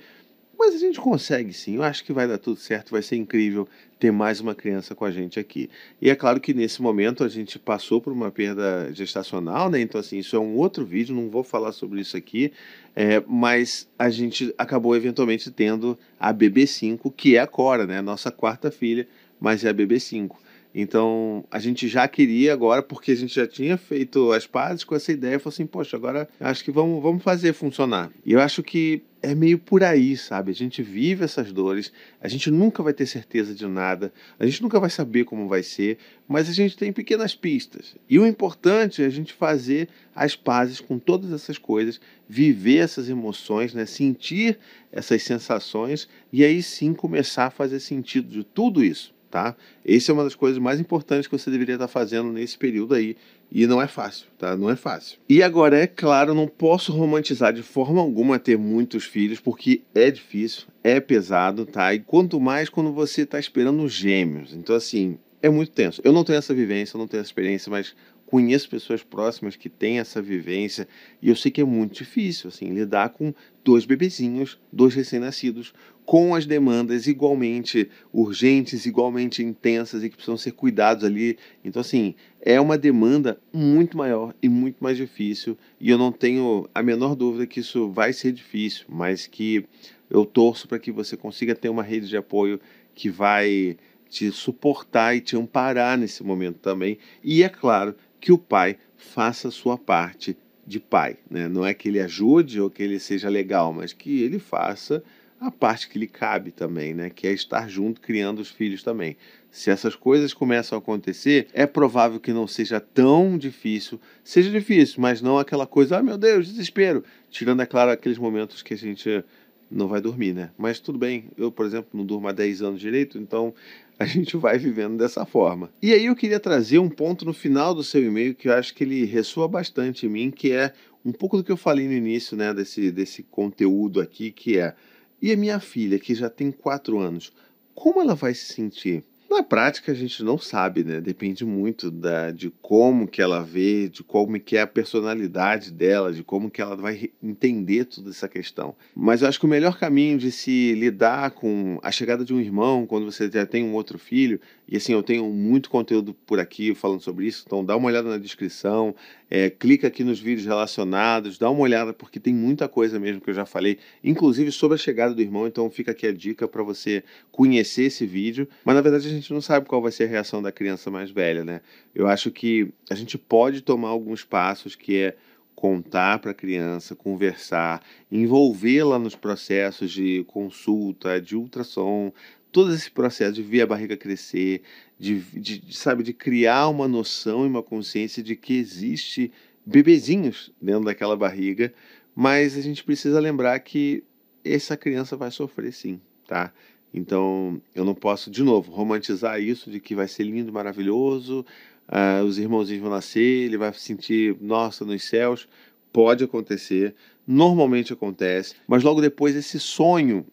mas 0.61 0.75
a 0.75 0.77
gente 0.77 0.99
consegue 0.99 1.51
sim, 1.53 1.77
eu 1.77 1.83
acho 1.83 2.03
que 2.03 2.13
vai 2.13 2.27
dar 2.27 2.37
tudo 2.37 2.55
certo, 2.59 2.91
vai 2.91 3.01
ser 3.01 3.15
incrível 3.15 3.67
ter 3.99 4.11
mais 4.11 4.39
uma 4.39 4.53
criança 4.53 4.93
com 4.93 5.03
a 5.03 5.09
gente 5.09 5.39
aqui. 5.39 5.67
E 5.99 6.07
é 6.07 6.15
claro 6.15 6.39
que 6.39 6.53
nesse 6.53 6.83
momento 6.83 7.23
a 7.23 7.27
gente 7.27 7.57
passou 7.57 7.99
por 7.99 8.13
uma 8.13 8.29
perda 8.29 8.93
gestacional, 8.93 9.71
né? 9.71 9.81
Então, 9.81 9.99
assim, 9.99 10.19
isso 10.19 10.35
é 10.35 10.39
um 10.39 10.55
outro 10.55 10.85
vídeo, 10.85 11.15
não 11.15 11.31
vou 11.31 11.43
falar 11.43 11.71
sobre 11.71 11.99
isso 11.99 12.15
aqui, 12.15 12.53
é, 12.95 13.23
mas 13.27 13.89
a 13.97 14.11
gente 14.11 14.53
acabou 14.55 14.95
eventualmente 14.95 15.49
tendo 15.49 15.97
a 16.19 16.31
BB5, 16.31 17.11
que 17.11 17.35
é 17.35 17.39
a 17.39 17.47
Cora, 17.47 17.87
né? 17.87 17.99
Nossa 17.99 18.29
quarta 18.29 18.69
filha, 18.69 19.07
mas 19.39 19.65
é 19.65 19.69
a 19.69 19.73
BB5. 19.73 20.29
Então 20.73 21.43
a 21.51 21.59
gente 21.59 21.87
já 21.87 22.07
queria 22.07 22.53
agora, 22.53 22.81
porque 22.81 23.11
a 23.11 23.15
gente 23.15 23.35
já 23.35 23.45
tinha 23.45 23.77
feito 23.77 24.31
as 24.31 24.47
pazes 24.47 24.83
com 24.83 24.95
essa 24.95 25.11
ideia, 25.11 25.39
falou 25.39 25.53
assim: 25.53 25.65
poxa, 25.65 25.97
agora 25.97 26.29
acho 26.39 26.63
que 26.63 26.71
vamos, 26.71 27.01
vamos 27.01 27.23
fazer 27.23 27.53
funcionar. 27.53 28.09
E 28.25 28.31
eu 28.31 28.39
acho 28.39 28.63
que 28.63 29.03
é 29.21 29.35
meio 29.35 29.59
por 29.59 29.83
aí, 29.83 30.17
sabe? 30.17 30.49
A 30.49 30.55
gente 30.55 30.81
vive 30.81 31.23
essas 31.23 31.51
dores, 31.51 31.91
a 32.19 32.27
gente 32.27 32.49
nunca 32.49 32.81
vai 32.81 32.93
ter 32.93 33.05
certeza 33.05 33.53
de 33.53 33.67
nada, 33.67 34.11
a 34.39 34.45
gente 34.45 34.63
nunca 34.63 34.79
vai 34.79 34.89
saber 34.89 35.25
como 35.25 35.47
vai 35.47 35.61
ser, 35.61 35.97
mas 36.27 36.49
a 36.49 36.53
gente 36.53 36.75
tem 36.75 36.91
pequenas 36.91 37.35
pistas. 37.35 37.95
E 38.09 38.17
o 38.17 38.25
importante 38.25 39.03
é 39.03 39.05
a 39.05 39.09
gente 39.09 39.33
fazer 39.33 39.89
as 40.15 40.35
pazes 40.35 40.79
com 40.79 40.97
todas 40.97 41.31
essas 41.31 41.57
coisas, 41.57 41.99
viver 42.27 42.77
essas 42.77 43.09
emoções, 43.09 43.73
né? 43.73 43.85
sentir 43.85 44.57
essas 44.91 45.21
sensações 45.21 46.07
e 46.33 46.43
aí 46.43 46.63
sim 46.63 46.93
começar 46.93 47.47
a 47.47 47.51
fazer 47.51 47.79
sentido 47.79 48.29
de 48.29 48.43
tudo 48.43 48.83
isso 48.83 49.13
tá? 49.31 49.55
Essa 49.83 50.11
é 50.11 50.13
uma 50.13 50.23
das 50.23 50.35
coisas 50.35 50.59
mais 50.59 50.79
importantes 50.79 51.25
que 51.25 51.37
você 51.37 51.49
deveria 51.49 51.75
estar 51.75 51.87
fazendo 51.87 52.31
nesse 52.31 52.57
período 52.57 52.93
aí. 52.93 53.15
E 53.51 53.65
não 53.65 53.81
é 53.81 53.87
fácil, 53.87 54.27
tá? 54.37 54.55
Não 54.55 54.69
é 54.69 54.75
fácil. 54.75 55.17
E 55.27 55.41
agora, 55.41 55.77
é 55.77 55.87
claro, 55.87 56.33
não 56.33 56.47
posso 56.47 56.93
romantizar 56.93 57.51
de 57.51 57.63
forma 57.63 57.99
alguma 57.99 58.37
ter 58.37 58.57
muitos 58.57 59.05
filhos, 59.05 59.39
porque 59.39 59.81
é 59.95 60.11
difícil, 60.11 60.67
é 60.83 60.99
pesado, 60.99 61.65
tá? 61.65 61.93
E 61.93 61.99
quanto 61.99 62.39
mais 62.39 62.69
quando 62.69 62.93
você 62.93 63.23
está 63.23 63.39
esperando 63.39 63.87
gêmeos. 63.89 64.53
Então, 64.53 64.75
assim, 64.75 65.17
é 65.41 65.49
muito 65.49 65.71
tenso. 65.71 66.01
Eu 66.03 66.13
não 66.13 66.23
tenho 66.23 66.37
essa 66.37 66.53
vivência, 66.53 66.95
eu 66.95 66.99
não 66.99 67.07
tenho 67.07 67.21
essa 67.21 67.29
experiência, 67.29 67.69
mas 67.69 67.95
conheço 68.31 68.69
pessoas 68.69 69.03
próximas 69.03 69.57
que 69.57 69.67
têm 69.67 69.99
essa 69.99 70.21
vivência 70.21 70.87
e 71.21 71.27
eu 71.27 71.35
sei 71.35 71.51
que 71.51 71.59
é 71.59 71.65
muito 71.65 71.95
difícil 71.95 72.47
assim 72.47 72.69
lidar 72.69 73.09
com 73.09 73.33
dois 73.61 73.83
bebezinhos, 73.83 74.57
dois 74.71 74.95
recém-nascidos, 74.95 75.73
com 76.05 76.33
as 76.33 76.45
demandas 76.45 77.07
igualmente 77.07 77.89
urgentes, 78.13 78.85
igualmente 78.85 79.43
intensas 79.43 80.01
e 80.01 80.09
que 80.09 80.15
precisam 80.15 80.37
ser 80.37 80.53
cuidados 80.53 81.03
ali. 81.03 81.37
Então 81.61 81.81
assim, 81.81 82.15
é 82.39 82.59
uma 82.61 82.77
demanda 82.77 83.37
muito 83.51 83.97
maior 83.97 84.33
e 84.41 84.47
muito 84.47 84.77
mais 84.79 84.95
difícil 84.95 85.57
e 85.77 85.89
eu 85.89 85.97
não 85.97 86.09
tenho 86.09 86.69
a 86.73 86.81
menor 86.81 87.15
dúvida 87.15 87.45
que 87.45 87.59
isso 87.59 87.91
vai 87.91 88.13
ser 88.13 88.31
difícil, 88.31 88.85
mas 88.87 89.27
que 89.27 89.65
eu 90.09 90.23
torço 90.23 90.69
para 90.69 90.79
que 90.79 90.89
você 90.89 91.17
consiga 91.17 91.53
ter 91.53 91.67
uma 91.67 91.83
rede 91.83 92.07
de 92.07 92.15
apoio 92.15 92.61
que 92.95 93.09
vai 93.09 93.75
te 94.07 94.31
suportar 94.31 95.15
e 95.15 95.21
te 95.21 95.37
amparar 95.37 95.97
nesse 95.97 96.21
momento 96.23 96.59
também. 96.59 96.97
E 97.21 97.43
é 97.43 97.49
claro 97.49 97.93
que 98.21 98.31
o 98.31 98.37
pai 98.37 98.77
faça 98.95 99.47
a 99.47 99.51
sua 99.51 99.77
parte 99.77 100.37
de 100.65 100.79
pai. 100.79 101.17
Né? 101.29 101.49
Não 101.49 101.65
é 101.65 101.73
que 101.73 101.89
ele 101.89 101.99
ajude 101.99 102.61
ou 102.61 102.69
que 102.69 102.83
ele 102.83 102.99
seja 102.99 103.27
legal, 103.27 103.73
mas 103.73 103.91
que 103.91 104.21
ele 104.21 104.37
faça 104.39 105.03
a 105.39 105.49
parte 105.49 105.89
que 105.89 105.97
lhe 105.97 106.05
cabe 106.05 106.51
também, 106.51 106.93
né? 106.93 107.09
que 107.09 107.25
é 107.27 107.33
estar 107.33 107.67
junto 107.67 107.99
criando 107.99 108.39
os 108.39 108.51
filhos 108.51 108.83
também. 108.83 109.17
Se 109.49 109.71
essas 109.71 109.95
coisas 109.95 110.33
começam 110.35 110.77
a 110.77 110.79
acontecer, 110.79 111.47
é 111.51 111.65
provável 111.65 112.19
que 112.19 112.31
não 112.31 112.45
seja 112.45 112.79
tão 112.79 113.37
difícil. 113.37 113.99
Seja 114.23 114.51
difícil, 114.51 115.01
mas 115.01 115.19
não 115.19 115.39
aquela 115.39 115.65
coisa, 115.65 115.97
ah, 115.97 116.03
meu 116.03 116.17
Deus, 116.17 116.47
desespero. 116.47 117.03
Tirando, 117.29 117.63
é 117.63 117.65
claro, 117.65 117.89
aqueles 117.89 118.19
momentos 118.19 118.61
que 118.61 118.75
a 118.75 118.77
gente 118.77 119.25
não 119.71 119.87
vai 119.87 120.01
dormir, 120.01 120.33
né? 120.33 120.51
Mas 120.57 120.79
tudo 120.79 120.99
bem, 120.99 121.25
eu, 121.37 121.51
por 121.51 121.65
exemplo, 121.65 121.89
não 121.93 122.05
durmo 122.05 122.27
há 122.27 122.31
10 122.31 122.61
anos 122.61 122.79
direito, 122.79 123.17
então 123.17 123.53
a 123.97 124.05
gente 124.05 124.35
vai 124.35 124.57
vivendo 124.57 124.97
dessa 124.97 125.25
forma. 125.25 125.71
E 125.81 125.93
aí 125.93 126.05
eu 126.05 126.15
queria 126.15 126.39
trazer 126.39 126.79
um 126.79 126.89
ponto 126.89 127.23
no 127.23 127.33
final 127.33 127.73
do 127.73 127.83
seu 127.83 128.03
e-mail 128.03 128.35
que 128.35 128.49
eu 128.49 128.53
acho 128.53 128.73
que 128.73 128.83
ele 128.83 129.05
ressoa 129.05 129.47
bastante 129.47 130.05
em 130.05 130.09
mim, 130.09 130.31
que 130.31 130.51
é 130.51 130.73
um 131.05 131.11
pouco 131.11 131.37
do 131.37 131.43
que 131.43 131.51
eu 131.51 131.57
falei 131.57 131.87
no 131.87 131.93
início, 131.93 132.35
né, 132.35 132.53
desse, 132.53 132.91
desse 132.91 133.23
conteúdo 133.23 134.01
aqui, 134.01 134.31
que 134.31 134.57
é, 134.57 134.75
e 135.21 135.31
a 135.31 135.37
minha 135.37 135.59
filha, 135.59 135.97
que 135.97 136.13
já 136.13 136.29
tem 136.29 136.51
4 136.51 136.99
anos, 136.99 137.31
como 137.73 138.01
ela 138.01 138.15
vai 138.15 138.33
se 138.33 138.53
sentir? 138.53 139.03
Na 139.31 139.41
prática 139.41 139.93
a 139.93 139.95
gente 139.95 140.21
não 140.25 140.37
sabe, 140.37 140.83
né? 140.83 140.99
Depende 140.99 141.45
muito 141.45 141.89
da, 141.89 142.31
de 142.31 142.49
como 142.61 143.07
que 143.07 143.21
ela 143.21 143.41
vê, 143.41 143.87
de 143.87 144.03
como 144.03 144.37
que 144.37 144.57
é 144.57 144.61
a 144.61 144.67
personalidade 144.67 145.71
dela, 145.71 146.11
de 146.11 146.21
como 146.21 146.51
que 146.51 146.61
ela 146.61 146.75
vai 146.75 147.09
entender 147.23 147.85
toda 147.85 148.09
essa 148.09 148.27
questão. 148.27 148.75
Mas 148.93 149.21
eu 149.21 149.29
acho 149.29 149.39
que 149.39 149.45
o 149.45 149.49
melhor 149.49 149.79
caminho 149.79 150.17
de 150.17 150.33
se 150.33 150.73
lidar 150.73 151.31
com 151.31 151.79
a 151.81 151.89
chegada 151.93 152.25
de 152.25 152.33
um 152.33 152.41
irmão, 152.41 152.85
quando 152.85 153.09
você 153.09 153.31
já 153.31 153.45
tem 153.45 153.63
um 153.63 153.73
outro 153.73 153.97
filho, 153.97 154.37
e 154.71 154.77
assim, 154.77 154.93
eu 154.93 155.03
tenho 155.03 155.25
muito 155.25 155.69
conteúdo 155.69 156.13
por 156.25 156.39
aqui 156.39 156.73
falando 156.73 157.01
sobre 157.01 157.27
isso, 157.27 157.43
então 157.45 157.63
dá 157.63 157.75
uma 157.75 157.87
olhada 157.87 158.07
na 158.09 158.17
descrição, 158.17 158.95
é, 159.29 159.49
clica 159.49 159.87
aqui 159.87 160.01
nos 160.01 160.17
vídeos 160.17 160.47
relacionados, 160.47 161.37
dá 161.37 161.49
uma 161.49 161.59
olhada, 161.59 161.91
porque 161.91 162.21
tem 162.21 162.33
muita 162.33 162.69
coisa 162.69 162.97
mesmo 162.97 163.19
que 163.19 163.29
eu 163.29 163.33
já 163.33 163.45
falei, 163.45 163.79
inclusive 164.01 164.49
sobre 164.49 164.75
a 164.75 164.77
chegada 164.77 165.13
do 165.13 165.21
irmão, 165.21 165.45
então 165.45 165.69
fica 165.69 165.91
aqui 165.91 166.07
a 166.07 166.13
dica 166.13 166.47
para 166.47 166.63
você 166.63 167.03
conhecer 167.33 167.83
esse 167.83 168.05
vídeo. 168.05 168.47
Mas 168.63 168.73
na 168.73 168.81
verdade 168.81 169.07
a 169.07 169.11
gente 169.11 169.33
não 169.33 169.41
sabe 169.41 169.65
qual 169.65 169.81
vai 169.81 169.91
ser 169.91 170.05
a 170.05 170.07
reação 170.07 170.41
da 170.41 170.53
criança 170.53 170.89
mais 170.89 171.11
velha, 171.11 171.43
né? 171.43 171.59
Eu 171.93 172.07
acho 172.07 172.31
que 172.31 172.71
a 172.89 172.95
gente 172.95 173.17
pode 173.17 173.59
tomar 173.59 173.89
alguns 173.89 174.23
passos 174.23 174.73
que 174.73 174.95
é 174.95 175.17
contar 175.53 176.17
para 176.17 176.31
a 176.31 176.33
criança, 176.33 176.95
conversar, 176.95 177.83
envolvê-la 178.11 178.97
nos 178.97 179.15
processos 179.15 179.91
de 179.91 180.23
consulta, 180.27 181.21
de 181.21 181.35
ultrassom, 181.35 182.11
todo 182.51 182.73
esse 182.73 182.91
processo 182.91 183.33
de 183.33 183.41
ver 183.41 183.61
a 183.61 183.67
barriga 183.67 183.95
crescer, 183.95 184.61
de, 184.99 185.19
de, 185.19 185.57
de, 185.59 185.77
sabe, 185.77 186.03
de 186.03 186.13
criar 186.13 186.67
uma 186.67 186.87
noção 186.87 187.45
e 187.45 187.47
uma 187.47 187.63
consciência 187.63 188.21
de 188.21 188.35
que 188.35 188.53
existe 188.53 189.31
bebezinhos 189.65 190.51
dentro 190.61 190.85
daquela 190.85 191.15
barriga, 191.15 191.73
mas 192.15 192.57
a 192.57 192.61
gente 192.61 192.83
precisa 192.83 193.19
lembrar 193.19 193.57
que 193.59 194.03
essa 194.43 194.75
criança 194.75 195.15
vai 195.15 195.31
sofrer 195.31 195.71
sim, 195.71 195.99
tá? 196.27 196.51
Então 196.93 197.61
eu 197.73 197.85
não 197.85 197.95
posso, 197.95 198.29
de 198.29 198.43
novo, 198.43 198.71
romantizar 198.71 199.39
isso 199.41 199.71
de 199.71 199.79
que 199.79 199.95
vai 199.95 200.07
ser 200.07 200.23
lindo, 200.23 200.51
maravilhoso, 200.51 201.45
uh, 201.87 202.23
os 202.25 202.37
irmãozinhos 202.37 202.81
vão 202.81 202.91
nascer, 202.91 203.45
ele 203.45 203.57
vai 203.57 203.71
se 203.73 203.79
sentir, 203.79 204.35
nossa, 204.41 204.83
nos 204.83 205.03
céus. 205.03 205.47
Pode 205.93 206.23
acontecer, 206.23 206.95
normalmente 207.27 207.91
acontece, 207.91 208.55
mas 208.65 208.81
logo 208.81 209.01
depois 209.01 209.35
esse 209.35 209.59
sonho 209.59 210.25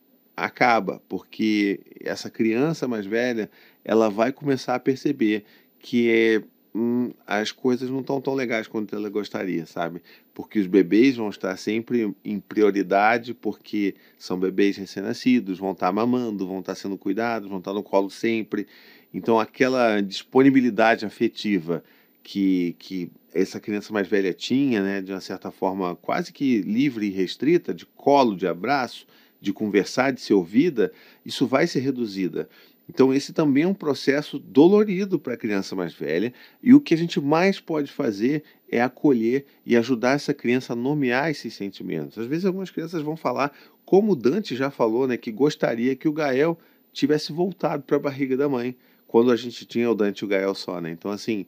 acaba, 0.45 1.03
porque 1.09 1.81
essa 2.01 2.31
criança 2.31 2.87
mais 2.87 3.07
velha, 3.07 3.51
ela 3.85 4.09
vai 4.09 4.33
começar 4.33 4.75
a 4.75 4.81
perceber 4.81 5.45
que 5.79 6.11
é, 6.11 6.43
hum, 6.75 7.11
as 7.27 7.53
coisas 7.53 7.91
não 7.91 8.01
estão 8.01 8.21
tão 8.21 8.35
legais 8.35 8.67
quanto 8.67 8.95
ela 8.95 9.09
gostaria, 9.09 9.67
sabe? 9.67 10.03
Porque 10.35 10.59
os 10.59 10.67
bebês 10.67 11.17
vão 11.17 11.29
estar 11.29 11.57
sempre 11.57 12.15
em 12.25 12.39
prioridade, 12.41 13.35
porque 13.35 13.95
são 14.17 14.39
bebês 14.39 14.77
recém-nascidos, 14.77 15.59
vão 15.59 15.73
estar 15.73 15.93
mamando, 15.93 16.47
vão 16.47 16.61
estar 16.61 16.75
sendo 16.75 16.97
cuidados, 16.97 17.49
vão 17.49 17.59
estar 17.59 17.73
no 17.73 17.83
colo 17.83 18.11
sempre. 18.11 18.67
Então, 19.13 19.41
aquela 19.41 20.01
disponibilidade 20.01 21.05
afetiva 21.05 21.83
que, 22.23 22.77
que 22.79 23.11
essa 23.33 23.59
criança 23.59 23.93
mais 23.93 24.07
velha 24.07 24.35
tinha, 24.35 24.83
né, 24.83 25.01
de 25.01 25.13
uma 25.13 25.21
certa 25.21 25.51
forma 25.51 25.97
quase 25.97 26.33
que 26.33 26.61
livre 26.61 27.07
e 27.07 27.11
restrita, 27.11 27.73
de 27.73 27.87
colo, 27.87 28.37
de 28.37 28.47
abraço, 28.47 29.07
de 29.41 29.53
conversar, 29.53 30.13
de 30.13 30.21
ser 30.21 30.35
ouvida, 30.35 30.93
isso 31.25 31.47
vai 31.47 31.67
ser 31.67 31.81
reduzida. 31.81 32.49
Então, 32.89 33.13
esse 33.13 33.33
também 33.35 33.65
é 33.65 33.67
um 33.67 33.75
processo 33.75 34.39
dolorido 34.39 35.19
para 35.19 35.35
a 35.35 35.37
criança 35.37 35.77
mais 35.77 35.93
velha, 35.93 36.33
e 36.63 36.73
o 36.73 36.81
que 36.81 36.95
a 36.95 36.97
gente 36.97 37.21
mais 37.21 37.61
pode 37.61 37.93
fazer 37.93 38.43
é 38.71 38.81
acolher 38.81 39.45
e 39.65 39.77
ajudar 39.77 40.13
essa 40.13 40.33
criança 40.33 40.73
a 40.73 40.77
nomear 40.77 41.31
esses 41.31 41.55
sentimentos. 41.55 42.17
Às 42.19 42.27
vezes, 42.27 42.47
algumas 42.47 42.71
crianças 42.71 43.03
vão 43.03 43.17
falar, 43.17 43.53
como 43.85 44.13
o 44.13 44.17
Dante 44.17 44.57
já 44.57 44.71
falou, 44.71 45.07
né, 45.07 45.19
que 45.19 45.31
gostaria 45.31 45.95
que 45.95 46.09
o 46.09 46.13
Gael 46.13 46.59
tivesse 46.93 47.31
voltado 47.31 47.83
para 47.83 47.97
a 47.97 48.01
barriga 48.01 48.37
da 48.37 48.49
mãe, 48.49 48.75
quando 49.07 49.31
a 49.31 49.37
gente 49.37 49.67
tinha 49.67 49.91
o 49.91 49.95
Dante 49.95 50.21
e 50.21 50.25
o 50.25 50.29
Gael 50.29 50.55
só. 50.55 50.81
Né? 50.81 50.91
Então, 50.91 51.11
assim, 51.11 51.47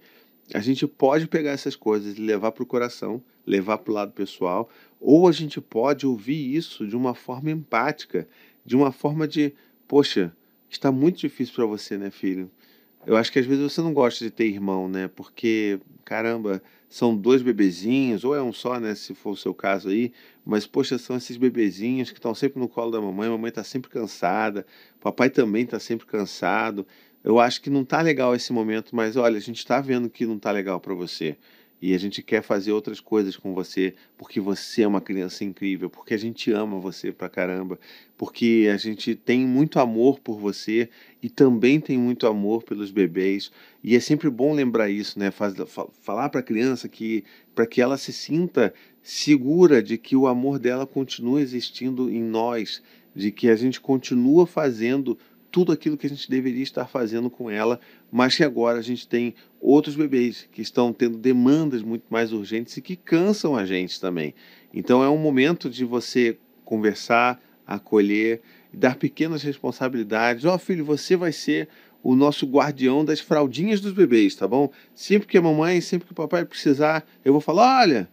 a 0.54 0.60
gente 0.60 0.86
pode 0.86 1.26
pegar 1.26 1.50
essas 1.50 1.76
coisas 1.76 2.16
e 2.16 2.20
levar 2.20 2.52
para 2.52 2.62
o 2.62 2.66
coração, 2.66 3.22
levar 3.46 3.78
para 3.78 3.90
o 3.90 3.94
lado 3.94 4.12
pessoal, 4.12 4.68
ou 5.00 5.28
a 5.28 5.32
gente 5.32 5.60
pode 5.60 6.06
ouvir 6.06 6.54
isso 6.54 6.86
de 6.86 6.96
uma 6.96 7.14
forma 7.14 7.50
empática, 7.50 8.28
de 8.64 8.76
uma 8.76 8.92
forma 8.92 9.26
de, 9.26 9.54
poxa, 9.88 10.34
está 10.68 10.92
muito 10.92 11.18
difícil 11.18 11.54
para 11.54 11.66
você, 11.66 11.96
né, 11.96 12.10
filho? 12.10 12.50
Eu 13.06 13.16
acho 13.16 13.32
que 13.32 13.38
às 13.38 13.46
vezes 13.46 13.72
você 13.72 13.80
não 13.80 13.94
gosta 13.94 14.24
de 14.24 14.30
ter 14.30 14.44
irmão, 14.44 14.86
né? 14.86 15.08
Porque, 15.08 15.80
caramba, 16.04 16.62
são 16.86 17.16
dois 17.16 17.40
bebezinhos, 17.40 18.24
ou 18.24 18.34
é 18.34 18.42
um 18.42 18.52
só, 18.52 18.78
né? 18.78 18.94
Se 18.94 19.14
for 19.14 19.30
o 19.30 19.36
seu 19.36 19.54
caso 19.54 19.88
aí. 19.88 20.12
Mas, 20.44 20.66
poxa, 20.66 20.98
são 20.98 21.16
esses 21.16 21.38
bebezinhos 21.38 22.10
que 22.10 22.18
estão 22.18 22.34
sempre 22.34 22.60
no 22.60 22.68
colo 22.68 22.90
da 22.90 23.00
mamãe. 23.00 23.28
A 23.28 23.30
mamãe 23.30 23.48
está 23.48 23.64
sempre 23.64 23.90
cansada, 23.90 24.66
papai 25.00 25.30
também 25.30 25.64
está 25.64 25.78
sempre 25.78 26.06
cansado. 26.06 26.86
Eu 27.22 27.38
acho 27.38 27.60
que 27.60 27.68
não 27.68 27.84
tá 27.84 28.00
legal 28.00 28.34
esse 28.34 28.52
momento, 28.52 28.96
mas 28.96 29.16
olha, 29.16 29.36
a 29.36 29.40
gente 29.40 29.58
está 29.58 29.80
vendo 29.80 30.08
que 30.08 30.24
não 30.24 30.38
tá 30.38 30.50
legal 30.50 30.80
para 30.80 30.94
você 30.94 31.36
e 31.82 31.94
a 31.94 31.98
gente 31.98 32.22
quer 32.22 32.42
fazer 32.42 32.72
outras 32.72 33.00
coisas 33.00 33.36
com 33.36 33.54
você 33.54 33.94
porque 34.16 34.40
você 34.40 34.82
é 34.82 34.88
uma 34.88 35.00
criança 35.00 35.44
incrível, 35.44 35.88
porque 35.88 36.14
a 36.14 36.18
gente 36.18 36.50
ama 36.52 36.78
você 36.78 37.10
pra 37.12 37.28
caramba, 37.28 37.78
porque 38.16 38.70
a 38.72 38.76
gente 38.76 39.14
tem 39.14 39.46
muito 39.46 39.78
amor 39.78 40.20
por 40.20 40.38
você 40.38 40.88
e 41.22 41.28
também 41.28 41.80
tem 41.80 41.98
muito 41.98 42.26
amor 42.26 42.62
pelos 42.62 42.90
bebês. 42.90 43.50
E 43.82 43.96
é 43.96 44.00
sempre 44.00 44.28
bom 44.28 44.54
lembrar 44.54 44.90
isso, 44.90 45.18
né? 45.18 45.30
Falar 45.30 46.28
para 46.28 46.40
a 46.40 46.44
criança 46.44 46.88
que 46.88 47.24
para 47.54 47.66
que 47.66 47.80
ela 47.80 47.96
se 47.96 48.12
sinta 48.12 48.72
segura 49.02 49.82
de 49.82 49.96
que 49.96 50.14
o 50.16 50.26
amor 50.26 50.58
dela 50.58 50.86
continua 50.86 51.40
existindo 51.40 52.10
em 52.10 52.22
nós, 52.22 52.82
de 53.14 53.30
que 53.30 53.48
a 53.48 53.56
gente 53.56 53.80
continua 53.80 54.46
fazendo 54.46 55.18
tudo 55.50 55.72
aquilo 55.72 55.96
que 55.96 56.06
a 56.06 56.10
gente 56.10 56.30
deveria 56.30 56.62
estar 56.62 56.86
fazendo 56.86 57.28
com 57.28 57.50
ela, 57.50 57.80
mas 58.10 58.36
que 58.36 58.44
agora 58.44 58.78
a 58.78 58.82
gente 58.82 59.06
tem 59.06 59.34
outros 59.60 59.96
bebês 59.96 60.48
que 60.52 60.62
estão 60.62 60.92
tendo 60.92 61.18
demandas 61.18 61.82
muito 61.82 62.04
mais 62.08 62.32
urgentes 62.32 62.76
e 62.76 62.82
que 62.82 62.96
cansam 62.96 63.56
a 63.56 63.64
gente 63.64 64.00
também. 64.00 64.34
Então 64.72 65.02
é 65.02 65.08
um 65.08 65.18
momento 65.18 65.68
de 65.68 65.84
você 65.84 66.38
conversar, 66.64 67.40
acolher 67.66 68.40
dar 68.72 68.96
pequenas 68.96 69.42
responsabilidades. 69.42 70.44
Ó, 70.44 70.54
oh, 70.54 70.58
filho, 70.58 70.84
você 70.84 71.16
vai 71.16 71.32
ser 71.32 71.68
o 72.02 72.14
nosso 72.14 72.46
guardião 72.46 73.04
das 73.04 73.20
fraldinhas 73.20 73.80
dos 73.80 73.92
bebês, 73.92 74.34
tá 74.34 74.46
bom? 74.46 74.70
Sempre 74.94 75.28
que 75.28 75.36
a 75.36 75.42
mamãe, 75.42 75.80
sempre 75.80 76.06
que 76.06 76.12
o 76.12 76.16
papai 76.16 76.44
precisar, 76.44 77.06
eu 77.24 77.32
vou 77.32 77.40
falar: 77.40 77.80
olha, 77.82 78.08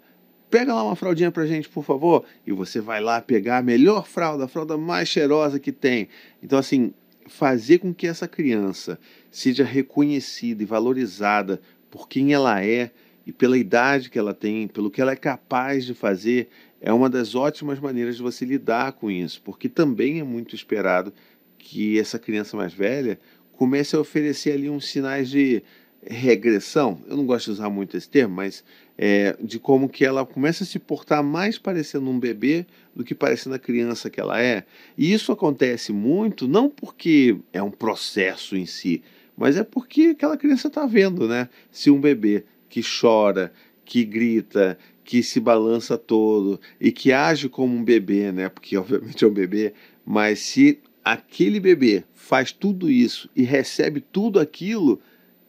pega 0.49 0.73
lá 0.73 0.83
uma 0.83 0.95
fraldinha 0.95 1.31
pra 1.31 1.45
gente, 1.45 1.69
por 1.69 1.83
favor. 1.83 2.25
E 2.45 2.51
você 2.51 2.81
vai 2.81 3.01
lá 3.01 3.21
pegar 3.21 3.59
a 3.59 3.61
melhor 3.61 4.07
fralda, 4.07 4.45
a 4.45 4.47
fralda 4.47 4.77
mais 4.77 5.07
cheirosa 5.07 5.59
que 5.59 5.71
tem. 5.71 6.09
Então, 6.41 6.57
assim, 6.59 6.93
fazer 7.27 7.79
com 7.79 7.93
que 7.93 8.07
essa 8.07 8.27
criança 8.27 8.99
seja 9.29 9.63
reconhecida 9.63 10.63
e 10.63 10.65
valorizada 10.65 11.61
por 11.89 12.07
quem 12.07 12.33
ela 12.33 12.63
é 12.63 12.91
e 13.25 13.31
pela 13.31 13.57
idade 13.57 14.09
que 14.09 14.17
ela 14.17 14.33
tem, 14.33 14.67
pelo 14.67 14.89
que 14.89 15.01
ela 15.01 15.11
é 15.11 15.15
capaz 15.15 15.85
de 15.85 15.93
fazer, 15.93 16.49
é 16.79 16.93
uma 16.93 17.09
das 17.09 17.35
ótimas 17.35 17.79
maneiras 17.79 18.17
de 18.17 18.21
você 18.21 18.45
lidar 18.45 18.93
com 18.93 19.11
isso, 19.11 19.41
porque 19.43 19.67
também 19.67 20.19
é 20.19 20.23
muito 20.23 20.55
esperado 20.55 21.13
que 21.57 21.99
essa 21.99 22.17
criança 22.17 22.55
mais 22.55 22.73
velha 22.73 23.19
comece 23.51 23.95
a 23.95 23.99
oferecer 23.99 24.53
ali 24.53 24.69
uns 24.69 24.87
sinais 24.87 25.29
de 25.29 25.63
regressão. 26.09 26.99
Eu 27.07 27.17
não 27.17 27.25
gosto 27.25 27.45
de 27.45 27.51
usar 27.51 27.69
muito 27.69 27.97
esse 27.97 28.09
termo, 28.09 28.35
mas 28.35 28.63
é, 28.97 29.35
de 29.41 29.59
como 29.59 29.89
que 29.89 30.05
ela 30.05 30.25
começa 30.25 30.63
a 30.63 30.67
se 30.67 30.79
portar 30.79 31.23
mais 31.23 31.57
parecendo 31.57 32.09
um 32.09 32.19
bebê 32.19 32.65
do 32.95 33.03
que 33.03 33.13
parecendo 33.13 33.55
a 33.55 33.59
criança 33.59 34.09
que 34.09 34.19
ela 34.19 34.41
é. 34.41 34.63
E 34.97 35.13
isso 35.13 35.31
acontece 35.31 35.91
muito 35.93 36.47
não 36.47 36.69
porque 36.69 37.37
é 37.53 37.61
um 37.61 37.71
processo 37.71 38.55
em 38.55 38.65
si, 38.65 39.03
mas 39.37 39.57
é 39.57 39.63
porque 39.63 40.13
aquela 40.15 40.37
criança 40.37 40.67
está 40.67 40.85
vendo, 40.85 41.27
né? 41.27 41.49
Se 41.71 41.91
um 41.91 42.01
bebê 42.01 42.43
que 42.69 42.81
chora, 42.81 43.53
que 43.85 44.03
grita, 44.03 44.77
que 45.03 45.21
se 45.23 45.39
balança 45.39 45.97
todo 45.97 46.59
e 46.81 46.91
que 46.91 47.13
age 47.13 47.47
como 47.47 47.75
um 47.75 47.83
bebê, 47.83 48.31
né? 48.31 48.49
Porque 48.49 48.75
obviamente 48.77 49.23
é 49.23 49.27
um 49.27 49.33
bebê, 49.33 49.73
mas 50.05 50.39
se 50.39 50.79
aquele 51.03 51.59
bebê 51.59 52.03
faz 52.13 52.51
tudo 52.51 52.89
isso 52.89 53.29
e 53.35 53.43
recebe 53.43 54.01
tudo 54.01 54.39
aquilo, 54.39 54.99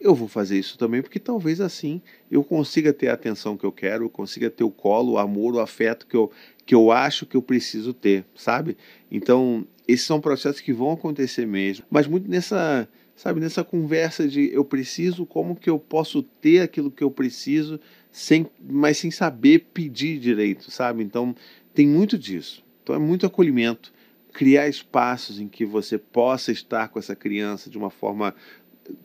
eu 0.01 0.15
vou 0.15 0.29
fazer 0.29 0.59
isso 0.59 0.79
também, 0.79 1.03
porque 1.03 1.19
talvez 1.19 1.61
assim 1.61 2.01
eu 2.31 2.45
consiga 2.45 2.93
ter 2.93 3.09
a 3.09 3.15
atenção 3.15 3.57
que 3.57 3.65
eu 3.65 3.73
quero, 3.73 4.05
eu 4.05 4.11
consiga 4.11 4.49
ter 4.49 4.65
o 4.65 4.71
colo, 4.71 5.13
o 5.13 5.19
amor, 5.19 5.55
o 5.55 5.61
afeto 5.61 6.07
que 6.07 6.17
eu, 6.17 6.31
que 6.65 6.75
eu 6.75 6.91
acho 6.91 7.27
que 7.27 7.37
eu 7.37 7.43
preciso 7.43 7.93
ter, 7.93 8.25
sabe? 8.35 8.77
Então, 9.11 9.67
esses 9.87 10.07
são 10.07 10.21
processos 10.21 10.61
que 10.61 10.73
vão 10.73 10.93
acontecer 10.93 11.47
mesmo, 11.47 11.85
mas 11.91 12.07
muito 12.07 12.31
nessa, 12.31 12.89
sabe, 13.17 13.41
nessa 13.41 13.65
conversa 13.65 14.29
de 14.29 14.53
eu 14.53 14.65
preciso, 14.65 15.27
como 15.27 15.57
que 15.57 15.71
eu 15.71 15.79
posso 15.79 16.23
ter 16.23 16.61
aquilo 16.61 16.91
que 16.91 17.03
eu 17.03 17.11
preciso, 17.11 17.81
sem, 18.13 18.47
mas 18.61 18.99
sem 18.99 19.11
saber 19.11 19.67
pedir 19.73 20.19
direito, 20.19 20.71
sabe? 20.71 21.03
Então, 21.03 21.35
tem 21.75 21.87
muito 21.87 22.19
disso. 22.19 22.65
Então, 22.83 22.95
é 22.95 22.99
muito 22.99 23.27
acolhimento, 23.27 23.93
criar 24.33 24.69
espaços 24.69 25.41
em 25.41 25.49
que 25.49 25.65
você 25.65 25.99
possa 25.99 26.53
estar 26.53 26.89
com 26.89 26.99
essa 26.99 27.17
criança 27.17 27.69
de 27.69 27.77
uma 27.77 27.91
forma 27.91 28.35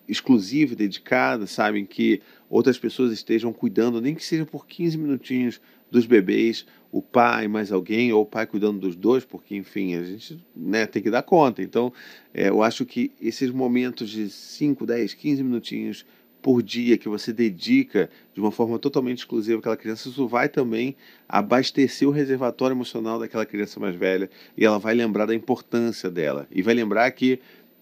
exclusiva 0.08 0.76
dedicada, 0.76 1.48
sabem 1.48 1.86
que 1.86 2.22
outras 2.50 2.78
pessoas 2.78 3.12
estejam 3.12 3.52
cuidando, 3.52 4.02
nem 4.02 4.16
que 4.16 4.24
seja 4.24 4.46
por 4.46 4.68
15 4.68 4.98
minutinhos 4.98 5.62
dos 5.90 6.06
bebês, 6.06 6.66
o 6.92 7.02
pai 7.02 7.48
mais 7.48 7.72
alguém, 7.72 8.12
ou 8.12 8.24
o 8.24 8.26
pai 8.26 8.48
cuidando 8.48 8.80
dos 8.80 8.96
dois, 8.96 9.24
porque, 9.24 9.56
enfim, 9.56 9.96
a 9.96 10.04
gente 10.04 10.44
né, 10.56 10.86
tem 10.86 11.02
que 11.02 11.10
dar 11.10 11.24
conta. 11.24 11.62
Então, 11.62 11.94
é, 12.34 12.50
eu 12.50 12.64
acho 12.64 12.86
que 12.86 13.12
esses 13.22 13.52
momentos 13.52 14.10
de 14.10 14.30
5, 14.30 14.86
10, 14.86 15.14
15 15.14 15.44
minutinhos 15.44 16.06
por 16.44 16.62
dia 16.62 16.98
que 16.98 17.08
você 17.08 17.32
dedica 17.32 18.10
de 18.34 18.42
uma 18.42 18.52
forma 18.52 18.78
totalmente 18.78 19.20
exclusiva 19.20 19.60
àquela 19.60 19.78
criança, 19.78 20.10
isso 20.10 20.28
vai 20.28 20.50
também 20.50 20.94
abastecer 21.28 22.08
o 22.08 22.12
reservatório 22.12 22.76
emocional 22.76 23.18
daquela 23.18 23.46
criança 23.46 23.80
mais 23.80 23.96
velha 23.96 24.30
e 24.58 24.66
ela 24.66 24.78
vai 24.78 24.94
lembrar 24.94 25.26
da 25.26 25.34
importância 25.34 26.12
dela 26.12 26.46
e 26.52 26.62
vai 26.62 26.74
lembrar 26.74 27.10
que 27.12 27.40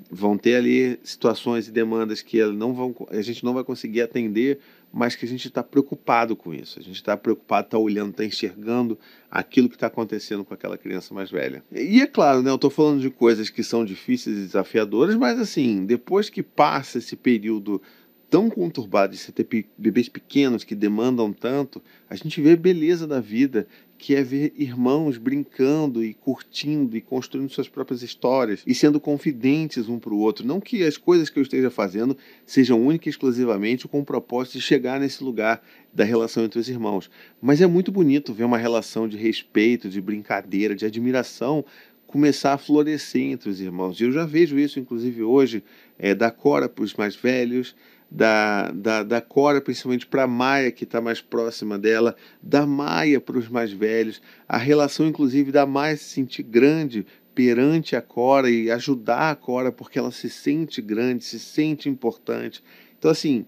vão 0.09 0.37
ter 0.37 0.55
ali 0.55 0.99
situações 1.03 1.67
e 1.67 1.71
demandas 1.71 2.21
que 2.21 2.43
não 2.45 2.73
vão, 2.73 2.95
a 3.09 3.21
gente 3.21 3.43
não 3.43 3.53
vai 3.53 3.63
conseguir 3.63 4.01
atender, 4.01 4.59
mas 4.93 5.15
que 5.15 5.25
a 5.25 5.27
gente 5.27 5.47
está 5.47 5.63
preocupado 5.63 6.35
com 6.35 6.53
isso. 6.53 6.79
A 6.79 6.81
gente 6.81 6.95
está 6.95 7.15
preocupado, 7.15 7.67
está 7.67 7.77
olhando, 7.77 8.11
está 8.11 8.25
enxergando 8.25 8.97
aquilo 9.29 9.69
que 9.69 9.75
está 9.75 9.87
acontecendo 9.87 10.43
com 10.43 10.53
aquela 10.53 10.77
criança 10.77 11.13
mais 11.13 11.29
velha. 11.29 11.63
E 11.71 12.01
é 12.01 12.07
claro, 12.07 12.41
né, 12.41 12.49
eu 12.49 12.55
estou 12.55 12.69
falando 12.69 12.99
de 12.99 13.09
coisas 13.09 13.49
que 13.49 13.63
são 13.63 13.85
difíceis 13.85 14.37
e 14.37 14.41
desafiadoras, 14.41 15.15
mas 15.15 15.39
assim, 15.39 15.85
depois 15.85 16.29
que 16.29 16.43
passa 16.43 16.97
esse 16.97 17.15
período 17.15 17.81
tão 18.29 18.49
conturbado 18.49 19.11
de 19.11 19.19
você 19.19 19.31
ter 19.31 19.67
bebês 19.77 20.07
pequenos 20.07 20.63
que 20.63 20.73
demandam 20.73 21.33
tanto, 21.33 21.81
a 22.09 22.15
gente 22.15 22.41
vê 22.41 22.53
a 22.53 22.57
beleza 22.57 23.05
da 23.05 23.19
vida, 23.19 23.67
que 24.01 24.15
é 24.15 24.23
ver 24.23 24.51
irmãos 24.57 25.19
brincando 25.19 26.03
e 26.03 26.15
curtindo 26.15 26.97
e 26.97 27.01
construindo 27.01 27.51
suas 27.51 27.69
próprias 27.69 28.01
histórias 28.01 28.63
e 28.65 28.73
sendo 28.73 28.99
confidentes 28.99 29.87
um 29.87 29.99
para 29.99 30.11
o 30.11 30.17
outro. 30.17 30.43
Não 30.43 30.59
que 30.59 30.83
as 30.83 30.97
coisas 30.97 31.29
que 31.29 31.37
eu 31.37 31.43
esteja 31.43 31.69
fazendo 31.69 32.17
sejam 32.43 32.83
única 32.83 33.07
e 33.07 33.11
exclusivamente 33.11 33.87
com 33.87 33.99
o 33.99 34.03
propósito 34.03 34.53
de 34.53 34.61
chegar 34.61 34.99
nesse 34.99 35.23
lugar 35.23 35.61
da 35.93 36.03
relação 36.03 36.43
entre 36.43 36.59
os 36.59 36.67
irmãos, 36.67 37.11
mas 37.39 37.61
é 37.61 37.67
muito 37.67 37.91
bonito 37.91 38.33
ver 38.33 38.45
uma 38.45 38.57
relação 38.57 39.07
de 39.07 39.17
respeito, 39.17 39.87
de 39.87 40.01
brincadeira, 40.01 40.73
de 40.73 40.83
admiração 40.83 41.63
começar 42.07 42.53
a 42.53 42.57
florescer 42.57 43.21
entre 43.21 43.51
os 43.51 43.61
irmãos. 43.61 43.99
E 43.99 44.03
eu 44.03 44.11
já 44.11 44.25
vejo 44.25 44.57
isso, 44.57 44.79
inclusive 44.79 45.21
hoje, 45.21 45.63
é, 45.99 46.15
da 46.15 46.31
Cora 46.31 46.67
para 46.67 46.83
os 46.83 46.95
mais 46.95 47.15
velhos, 47.15 47.75
da, 48.11 48.69
da, 48.71 49.03
da 49.03 49.21
Cora, 49.21 49.61
principalmente 49.61 50.05
para 50.05 50.23
a 50.23 50.27
Maia, 50.27 50.71
que 50.71 50.83
está 50.83 50.99
mais 50.99 51.21
próxima 51.21 51.79
dela, 51.79 52.15
da 52.43 52.65
Maia 52.65 53.21
para 53.21 53.37
os 53.37 53.47
mais 53.47 53.71
velhos, 53.71 54.21
a 54.47 54.57
relação, 54.57 55.07
inclusive, 55.07 55.49
da 55.49 55.65
Maia 55.65 55.95
se 55.95 56.03
sentir 56.03 56.43
grande 56.43 57.05
perante 57.33 57.95
a 57.95 58.01
Cora 58.01 58.51
e 58.51 58.69
ajudar 58.69 59.31
a 59.31 59.35
Cora 59.35 59.71
porque 59.71 59.97
ela 59.97 60.11
se 60.11 60.29
sente 60.29 60.81
grande, 60.81 61.23
se 61.23 61.39
sente 61.39 61.87
importante. 61.87 62.61
Então, 62.99 63.09
assim, 63.09 63.45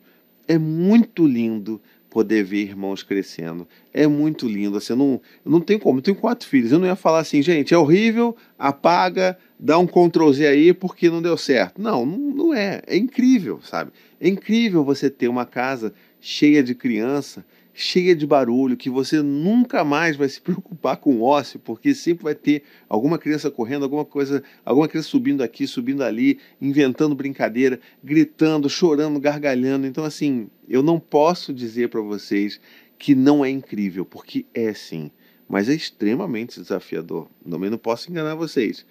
é 0.48 0.58
muito 0.58 1.28
lindo 1.28 1.82
poder 2.14 2.44
ver 2.44 2.62
irmãos 2.62 3.02
crescendo. 3.02 3.68
É 3.92 4.06
muito 4.06 4.48
lindo. 4.48 4.78
Assim, 4.78 4.94
não, 4.94 5.20
não 5.44 5.60
tenho 5.60 5.80
como. 5.80 5.98
Eu 5.98 6.04
tenho 6.04 6.16
quatro 6.16 6.48
filhos. 6.48 6.72
Eu 6.72 6.78
não 6.78 6.86
ia 6.86 6.96
falar 6.96 7.20
assim, 7.20 7.42
gente, 7.42 7.74
é 7.74 7.78
horrível, 7.78 8.38
apaga, 8.58 9.36
dá 9.60 9.80
um 9.80 9.88
Ctrl 9.88 10.32
Z 10.32 10.48
aí 10.48 10.74
porque 10.74 11.10
não 11.10 11.24
deu 11.24 11.36
certo. 11.36 11.82
Não, 11.82 12.06
não 12.06 12.54
é. 12.54 12.82
É 12.86 12.96
incrível, 12.96 13.60
sabe? 13.64 13.92
É 14.22 14.30
incrível 14.30 14.84
você 14.84 15.10
ter 15.10 15.28
uma 15.28 15.46
casa 15.46 15.92
cheia 16.22 16.62
de 16.62 16.76
criança 16.76 17.44
cheia 17.74 18.16
de 18.16 18.28
barulho, 18.28 18.78
que 18.78 18.90
você 18.90 19.22
nunca 19.22 19.84
mais 19.84 20.16
vai 20.16 20.30
se 20.30 20.40
preocupar 20.40 20.98
com 20.98 21.22
ócio, 21.22 21.60
porque 21.60 21.96
sempre 21.96 22.24
vai 22.24 22.36
ter 22.36 22.64
alguma 22.88 23.18
criança 23.18 23.50
correndo, 23.50 23.84
alguma 23.84 24.06
coisa, 24.06 24.44
alguma 24.64 24.88
criança 24.88 25.10
subindo 25.10 25.42
aqui, 25.42 25.66
subindo 25.66 26.04
ali, 26.04 26.40
inventando 26.62 27.16
brincadeira, 27.16 27.80
gritando, 28.04 28.70
chorando, 28.70 29.20
gargalhando. 29.20 29.88
Então, 29.88 30.04
assim, 30.04 30.50
eu 30.70 30.84
não 30.84 31.00
posso 31.00 31.54
dizer 31.54 31.90
para 31.90 32.02
vocês 32.02 32.62
que 32.98 33.16
não 33.16 33.44
é 33.44 33.50
incrível, 33.50 34.06
porque 34.06 34.46
é 34.54 34.74
sim, 34.74 35.10
mas 35.50 35.68
é 35.68 35.74
extremamente 35.74 36.60
desafiador. 36.60 37.28
Também 37.50 37.70
não 37.70 37.78
posso 37.78 38.10
enganar 38.10 38.36
vocês 38.36 38.86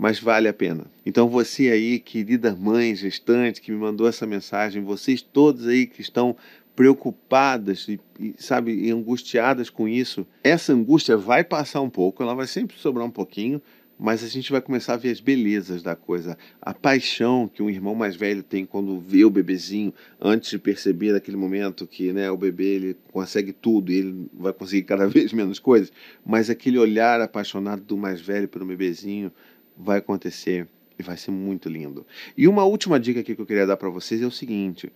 mas 0.00 0.20
vale 0.20 0.46
a 0.46 0.52
pena. 0.52 0.86
Então 1.04 1.28
você 1.28 1.70
aí, 1.70 1.98
querida 1.98 2.54
mãe 2.54 2.94
gestante 2.94 3.60
que 3.60 3.72
me 3.72 3.78
mandou 3.78 4.06
essa 4.06 4.24
mensagem, 4.24 4.80
vocês 4.80 5.20
todos 5.20 5.66
aí 5.66 5.88
que 5.88 6.00
estão 6.00 6.36
preocupadas 6.78 7.88
e, 7.88 7.98
e, 8.20 8.34
sabe, 8.38 8.72
e 8.72 8.88
angustiadas 8.92 9.68
com 9.68 9.88
isso, 9.88 10.24
essa 10.44 10.72
angústia 10.72 11.16
vai 11.16 11.42
passar 11.42 11.80
um 11.80 11.90
pouco, 11.90 12.22
ela 12.22 12.36
vai 12.36 12.46
sempre 12.46 12.76
sobrar 12.78 13.04
um 13.04 13.10
pouquinho, 13.10 13.60
mas 13.98 14.22
a 14.22 14.28
gente 14.28 14.52
vai 14.52 14.60
começar 14.60 14.94
a 14.94 14.96
ver 14.96 15.10
as 15.10 15.18
belezas 15.18 15.82
da 15.82 15.96
coisa, 15.96 16.38
a 16.62 16.72
paixão 16.72 17.50
que 17.52 17.64
um 17.64 17.68
irmão 17.68 17.96
mais 17.96 18.14
velho 18.14 18.44
tem 18.44 18.64
quando 18.64 19.00
vê 19.00 19.24
o 19.24 19.30
bebezinho, 19.30 19.92
antes 20.20 20.50
de 20.50 20.58
perceber 20.60 21.10
naquele 21.10 21.36
momento 21.36 21.84
que 21.84 22.12
né, 22.12 22.30
o 22.30 22.36
bebê 22.36 22.76
ele 22.76 22.96
consegue 23.10 23.52
tudo 23.52 23.90
e 23.90 23.96
ele 23.96 24.30
vai 24.32 24.52
conseguir 24.52 24.84
cada 24.84 25.08
vez 25.10 25.32
menos 25.32 25.58
coisas, 25.58 25.92
mas 26.24 26.48
aquele 26.48 26.78
olhar 26.78 27.20
apaixonado 27.20 27.82
do 27.82 27.96
mais 27.96 28.20
velho 28.20 28.46
pelo 28.46 28.64
bebezinho 28.64 29.32
vai 29.76 29.98
acontecer 29.98 30.68
e 30.96 31.02
vai 31.02 31.16
ser 31.16 31.32
muito 31.32 31.68
lindo. 31.68 32.06
E 32.36 32.46
uma 32.46 32.62
última 32.62 33.00
dica 33.00 33.18
aqui 33.18 33.34
que 33.34 33.40
eu 33.42 33.46
queria 33.46 33.66
dar 33.66 33.76
para 33.76 33.90
vocês 33.90 34.22
é 34.22 34.26
o 34.26 34.30
seguinte: 34.30 34.92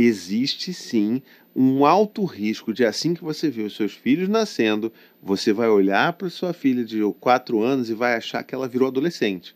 existe 0.00 0.72
sim 0.72 1.22
um 1.54 1.84
alto 1.84 2.24
risco 2.24 2.72
de 2.72 2.84
assim 2.84 3.14
que 3.14 3.24
você 3.24 3.50
vê 3.50 3.62
os 3.62 3.74
seus 3.74 3.92
filhos 3.92 4.28
nascendo, 4.28 4.92
você 5.22 5.52
vai 5.52 5.68
olhar 5.68 6.12
para 6.12 6.30
sua 6.30 6.52
filha 6.52 6.84
de 6.84 7.00
4 7.20 7.60
anos 7.62 7.90
e 7.90 7.94
vai 7.94 8.14
achar 8.14 8.42
que 8.42 8.54
ela 8.54 8.68
virou 8.68 8.88
adolescente. 8.88 9.54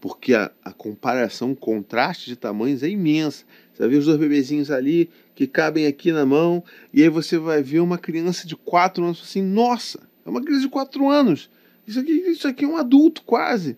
Porque 0.00 0.34
a, 0.34 0.50
a 0.64 0.72
comparação, 0.72 1.52
o 1.52 1.56
contraste 1.56 2.26
de 2.26 2.36
tamanhos 2.36 2.82
é 2.82 2.88
imensa. 2.88 3.44
Você 3.72 3.82
vai 3.82 3.88
ver 3.88 3.96
os 3.96 4.06
dois 4.06 4.18
bebezinhos 4.18 4.70
ali 4.70 5.10
que 5.34 5.46
cabem 5.46 5.86
aqui 5.86 6.12
na 6.12 6.24
mão, 6.24 6.62
e 6.92 7.02
aí 7.02 7.08
você 7.08 7.38
vai 7.38 7.62
ver 7.62 7.80
uma 7.80 7.98
criança 7.98 8.46
de 8.46 8.56
4 8.56 9.04
anos 9.04 9.22
assim, 9.22 9.42
nossa, 9.42 10.00
é 10.24 10.30
uma 10.30 10.42
criança 10.42 10.62
de 10.62 10.68
4 10.68 11.08
anos. 11.08 11.50
Isso 11.86 12.00
aqui, 12.00 12.12
isso 12.12 12.48
aqui 12.48 12.64
é 12.64 12.68
um 12.68 12.76
adulto 12.76 13.22
quase. 13.22 13.76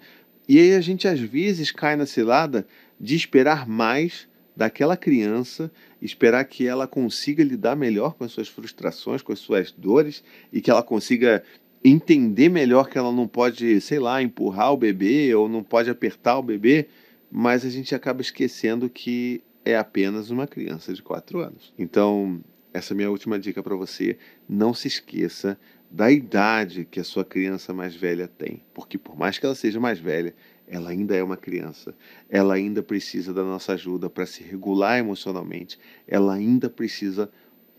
E 0.49 0.59
aí 0.59 0.75
a 0.75 0.81
gente 0.81 1.09
às 1.09 1.19
vezes 1.19 1.73
cai 1.73 1.97
na 1.97 2.07
cilada 2.07 2.67
de 3.01 3.17
esperar 3.17 3.67
mais 3.67 4.29
daquela 4.57 4.97
criança, 4.97 5.71
esperar 6.01 6.43
que 6.45 6.67
ela 6.67 6.87
consiga 6.87 7.45
lidar 7.45 7.77
melhor 7.77 8.15
com 8.15 8.25
as 8.25 8.33
suas 8.33 8.49
frustrações, 8.49 9.21
com 9.21 9.33
as 9.33 9.39
suas 9.39 9.71
dores 9.71 10.25
e 10.53 10.61
que 10.61 10.71
ela 10.71 10.83
consiga 10.83 11.43
entender 11.85 12.49
melhor 12.49 12.89
que 12.89 12.97
ela 12.97 13.13
não 13.13 13.29
pode, 13.29 13.81
sei 13.81 13.99
lá, 13.99 14.23
empurrar 14.23 14.73
o 14.73 14.77
bebê 14.77 15.35
ou 15.35 15.49
não 15.49 15.63
pode 15.63 15.91
apertar 15.91 16.39
o 16.39 16.43
bebê, 16.43 16.89
mas 17.31 17.65
a 17.65 17.71
gente 17.71 17.95
acaba 17.95 18.23
esquecendo 18.23 18.89
que 18.89 19.43
é 19.65 19.77
apenas 19.77 20.31
uma 20.31 20.47
criança 20.47 20.95
de 20.95 21.03
4 21.03 21.41
anos. 21.41 21.73
Então, 21.79 22.41
essa 22.73 22.93
é 22.93 22.95
a 22.95 22.97
minha 22.97 23.11
última 23.11 23.39
dica 23.39 23.63
para 23.63 23.77
você. 23.77 24.17
Não 24.49 24.73
se 24.73 24.89
esqueça 24.89 25.59
da 25.91 26.11
idade 26.11 26.87
que 26.91 26.99
a 26.99 27.05
sua 27.05 27.25
criança 27.25 27.73
mais 27.73 27.95
velha 27.95 28.27
tem, 28.27 28.63
porque 28.75 28.99
por 28.99 29.17
mais 29.17 29.39
que 29.39 29.47
ela 29.47 29.55
seja 29.55 29.79
mais 29.79 29.99
velha, 29.99 30.35
ela 30.69 30.91
ainda 30.91 31.15
é 31.15 31.23
uma 31.23 31.37
criança, 31.37 31.95
ela 32.29 32.55
ainda 32.55 32.83
precisa 32.83 33.33
da 33.33 33.43
nossa 33.43 33.73
ajuda 33.75 34.11
para 34.11 34.27
se 34.27 34.43
regular 34.43 34.99
emocionalmente, 34.99 35.79
ela 36.07 36.35
ainda 36.35 36.69
precisa 36.69 37.31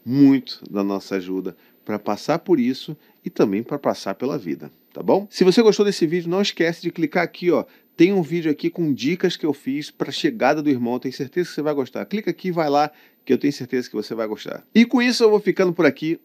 muito 0.05 0.61
da 0.69 0.83
nossa 0.83 1.15
ajuda 1.15 1.55
para 1.83 1.99
passar 1.99 2.39
por 2.39 2.59
isso 2.59 2.95
e 3.23 3.29
também 3.29 3.63
para 3.63 3.77
passar 3.77 4.15
pela 4.15 4.37
vida, 4.37 4.71
tá 4.93 5.03
bom? 5.03 5.27
Se 5.29 5.43
você 5.43 5.61
gostou 5.61 5.85
desse 5.85 6.05
vídeo, 6.05 6.29
não 6.29 6.41
esquece 6.41 6.81
de 6.81 6.91
clicar 6.91 7.23
aqui, 7.23 7.51
ó. 7.51 7.65
Tem 7.95 8.13
um 8.13 8.21
vídeo 8.21 8.51
aqui 8.51 8.69
com 8.69 8.93
dicas 8.93 9.35
que 9.35 9.45
eu 9.45 9.53
fiz 9.53 9.89
para 9.89 10.11
chegada 10.11 10.61
do 10.61 10.69
irmão, 10.69 10.99
tenho 10.99 11.13
certeza 11.13 11.49
que 11.49 11.55
você 11.55 11.61
vai 11.63 11.73
gostar. 11.73 12.05
Clica 12.05 12.29
aqui, 12.29 12.51
vai 12.51 12.69
lá, 12.69 12.91
que 13.25 13.33
eu 13.33 13.37
tenho 13.37 13.51
certeza 13.51 13.89
que 13.89 13.95
você 13.95 14.13
vai 14.13 14.27
gostar. 14.27 14.63
E 14.73 14.85
com 14.85 15.01
isso 15.01 15.23
eu 15.23 15.29
vou 15.29 15.39
ficando 15.39 15.73
por 15.73 15.85
aqui. 15.85 16.19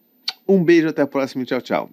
Um 0.46 0.62
beijo, 0.62 0.88
até 0.88 1.03
a 1.03 1.07
próxima 1.07 1.44
tchau, 1.44 1.62
tchau. 1.62 1.90